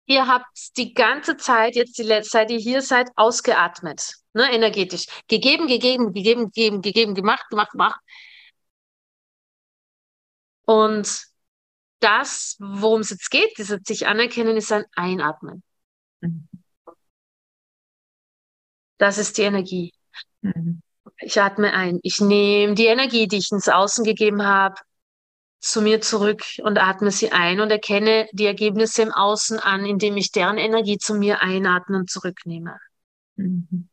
ihr 0.05 0.27
habt 0.27 0.77
die 0.77 0.93
ganze 0.93 1.37
Zeit, 1.37 1.75
jetzt 1.75 1.97
die 1.97 2.03
letzte 2.03 2.31
Zeit, 2.31 2.49
die 2.49 2.55
ihr 2.55 2.59
hier 2.59 2.81
seid, 2.81 3.09
ausgeatmet, 3.15 4.15
ne, 4.33 4.51
energetisch. 4.51 5.07
Gegeben, 5.27 5.67
gegeben, 5.67 6.13
gegeben, 6.13 6.51
gegeben, 6.51 6.81
gegeben, 6.81 7.15
gemacht, 7.15 7.49
gemacht, 7.49 7.71
gemacht. 7.71 7.99
Und 10.65 11.25
das, 11.99 12.57
worum 12.59 13.01
es 13.01 13.11
jetzt 13.11 13.29
geht, 13.29 13.57
dieses 13.57 13.79
sich 13.85 14.07
anerkennen, 14.07 14.57
ist 14.57 14.71
ein 14.71 14.85
Einatmen. 14.95 15.63
Mhm. 16.21 16.47
Das 18.97 19.17
ist 19.17 19.37
die 19.37 19.43
Energie. 19.43 19.93
Mhm. 20.41 20.81
Ich 21.19 21.39
atme 21.39 21.73
ein. 21.73 21.99
Ich 22.03 22.19
nehme 22.19 22.73
die 22.75 22.87
Energie, 22.87 23.27
die 23.27 23.37
ich 23.37 23.51
ins 23.51 23.69
Außen 23.69 24.03
gegeben 24.03 24.43
habe, 24.43 24.75
zu 25.61 25.81
mir 25.81 26.01
zurück 26.01 26.43
und 26.63 26.79
atme 26.79 27.11
sie 27.11 27.31
ein 27.31 27.61
und 27.61 27.69
erkenne 27.69 28.27
die 28.33 28.47
Ergebnisse 28.47 29.03
im 29.03 29.11
Außen 29.11 29.59
an, 29.59 29.85
indem 29.85 30.17
ich 30.17 30.31
deren 30.31 30.57
Energie 30.57 30.97
zu 30.97 31.13
mir 31.13 31.41
einatme 31.41 31.97
und 31.97 32.09
zurücknehme. 32.09 32.77
Mhm. 33.35 33.87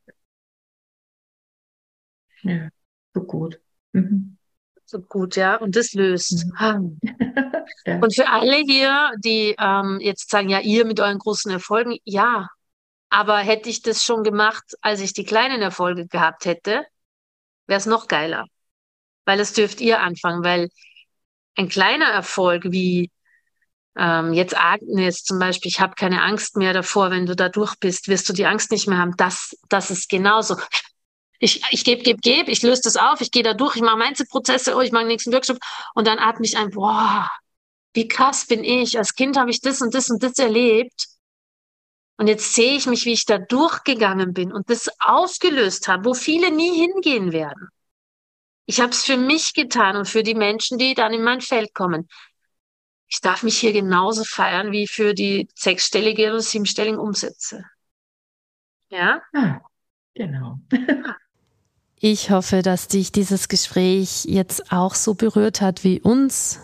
Ja, 2.42 2.68
so 3.14 3.22
gut. 3.22 3.61
Mhm. 3.92 4.38
So 4.87 5.00
gut, 5.00 5.37
ja. 5.37 5.57
Und 5.57 5.76
das 5.76 5.92
löst. 5.92 6.46
Mhm. 6.59 6.98
ja. 7.85 7.98
Und 7.98 8.14
für 8.14 8.28
alle 8.28 8.57
hier, 8.57 9.11
die 9.22 9.54
ähm, 9.59 9.98
jetzt 10.00 10.31
sagen, 10.31 10.48
ja, 10.48 10.61
ihr 10.61 10.87
mit 10.87 11.00
euren 11.00 11.18
großen 11.18 11.52
Erfolgen, 11.52 11.98
ja. 12.04 12.48
Aber 13.11 13.38
hätte 13.38 13.68
ich 13.68 13.83
das 13.83 14.02
schon 14.02 14.22
gemacht, 14.22 14.64
als 14.81 15.00
ich 15.00 15.12
die 15.12 15.24
kleinen 15.24 15.61
Erfolge 15.61 16.07
gehabt 16.07 16.46
hätte, 16.46 16.87
wäre 17.66 17.78
es 17.78 17.87
noch 17.87 18.09
geiler. 18.09 18.46
Weil 19.26 19.37
das 19.37 19.52
dürft 19.52 19.83
ihr 19.83 20.00
anfangen, 20.00 20.42
weil 20.42 20.70
ein 21.59 21.68
kleiner 21.68 22.07
Erfolg 22.07 22.64
wie 22.66 23.11
ähm, 23.97 24.33
jetzt 24.33 24.57
Agnes 24.57 25.25
zum 25.25 25.38
Beispiel, 25.40 25.71
ich 25.71 25.81
habe 25.81 25.94
keine 25.97 26.23
Angst 26.23 26.57
mehr 26.57 26.73
davor, 26.73 27.11
wenn 27.11 27.27
du 27.27 27.35
da 27.35 27.49
durch 27.49 27.75
bist, 27.81 28.09
wirst 28.09 28.29
du 28.29 28.33
die 28.33 28.47
Angst 28.47 28.71
nicht 28.71 28.87
mehr 28.87 28.99
haben. 28.99 29.14
Das, 29.16 29.57
das 29.68 29.90
ist 29.90 30.09
genauso. 30.09 30.57
Ich, 31.40 31.62
ich 31.71 31.85
gebe, 31.85 32.03
gebe, 32.03 32.21
gebe, 32.21 32.51
ich 32.51 32.62
löse 32.62 32.83
das 32.85 32.97
auf, 32.97 33.21
ich 33.21 33.31
gehe 33.31 33.42
da 33.42 33.55
durch, 33.55 33.77
ich 33.77 33.83
mache 33.83 33.97
Mindset-Prozesse, 33.97 34.77
oh, 34.77 34.81
ich 34.81 34.92
mache 34.92 35.05
den 35.05 35.09
nächsten 35.09 35.33
Workshop 35.33 35.59
und 35.94 36.07
dann 36.07 36.18
atme 36.18 36.47
ich 36.47 36.57
ein, 36.57 36.71
boah, 36.71 37.31
wie 37.92 38.09
krass 38.09 38.47
bin 38.47 38.62
ich. 38.62 38.99
Als 38.99 39.14
Kind 39.14 39.37
habe 39.37 39.51
ich 39.51 39.61
das 39.61 39.83
und 39.83 39.94
das 39.94 40.11
und 40.11 40.23
das 40.23 40.38
erlebt. 40.38 41.07
Und 42.16 42.27
jetzt 42.27 42.55
sehe 42.55 42.77
ich 42.77 42.87
mich, 42.87 43.05
wie 43.05 43.12
ich 43.12 43.27
da 43.27 43.38
durchgegangen 43.38 44.33
bin 44.33 44.53
und 44.53 44.71
das 44.71 44.88
aufgelöst 45.01 45.88
habe, 45.88 46.05
wo 46.05 46.14
viele 46.14 46.51
nie 46.53 46.87
hingehen 46.87 47.33
werden. 47.33 47.68
Ich 48.70 48.83
habe 48.83 48.90
es 48.90 49.02
für 49.02 49.16
mich 49.16 49.54
getan 49.54 49.96
und 49.96 50.07
für 50.07 50.22
die 50.22 50.35
Menschen, 50.35 50.76
die 50.76 50.92
dann 50.92 51.14
in 51.14 51.22
mein 51.22 51.40
Feld 51.40 51.72
kommen. 51.72 52.07
Ich 53.09 53.22
darf 53.22 53.42
mich 53.42 53.57
hier 53.57 53.72
genauso 53.72 54.24
feiern 54.24 54.72
wie 54.72 54.87
für 54.87 55.14
die 55.14 55.48
sechsstellige 55.54 56.28
oder 56.28 56.40
siebenstelligen 56.40 57.00
Umsätze. 57.00 57.64
Ja? 58.90 59.22
Ah, 59.33 59.61
genau. 60.14 60.59
ich 61.98 62.31
hoffe, 62.31 62.61
dass 62.61 62.88
dich 62.88 63.11
dieses 63.11 63.48
Gespräch 63.48 64.26
jetzt 64.26 64.70
auch 64.70 64.94
so 64.94 65.14
berührt 65.14 65.62
hat 65.62 65.83
wie 65.83 66.02
uns 66.02 66.61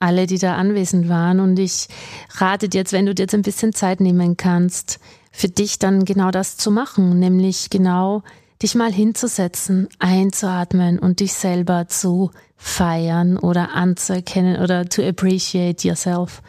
alle, 0.00 0.26
die 0.26 0.38
da 0.38 0.54
anwesend 0.54 1.08
waren. 1.08 1.40
Und 1.40 1.58
ich 1.58 1.88
rate 2.32 2.68
dir 2.68 2.80
jetzt, 2.80 2.92
wenn 2.92 3.06
du 3.06 3.14
dir 3.14 3.22
jetzt 3.22 3.34
ein 3.34 3.40
bisschen 3.40 3.72
Zeit 3.72 4.00
nehmen 4.00 4.36
kannst, 4.36 5.00
für 5.32 5.48
dich 5.48 5.78
dann 5.78 6.04
genau 6.04 6.30
das 6.30 6.58
zu 6.58 6.70
machen, 6.70 7.18
nämlich 7.18 7.70
genau 7.70 8.22
dich 8.62 8.74
mal 8.74 8.92
hinzusetzen, 8.92 9.88
einzuatmen 9.98 10.98
und 10.98 11.20
dich 11.20 11.32
selber 11.32 11.88
zu 11.88 12.30
feiern 12.56 13.36
oder 13.36 13.74
anzuerkennen 13.74 14.60
oder 14.60 14.88
to 14.88 15.02
appreciate 15.02 15.86
yourself 15.86 16.42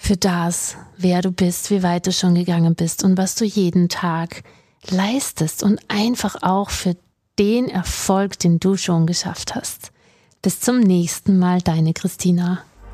für 0.00 0.16
das, 0.16 0.76
wer 0.96 1.22
du 1.22 1.32
bist, 1.32 1.70
wie 1.70 1.82
weit 1.82 2.06
du 2.06 2.12
schon 2.12 2.36
gegangen 2.36 2.76
bist 2.76 3.02
und 3.02 3.18
was 3.18 3.34
du 3.34 3.44
jeden 3.44 3.88
Tag 3.88 4.44
leistest 4.88 5.64
und 5.64 5.80
einfach 5.88 6.36
auch 6.42 6.70
für 6.70 6.96
den 7.38 7.68
Erfolg, 7.68 8.38
den 8.38 8.60
du 8.60 8.76
schon 8.76 9.06
geschafft 9.06 9.56
hast. 9.56 9.90
Bis 10.40 10.60
zum 10.60 10.78
nächsten 10.78 11.38
Mal, 11.38 11.60
deine 11.60 11.94
Christina. 11.94 12.62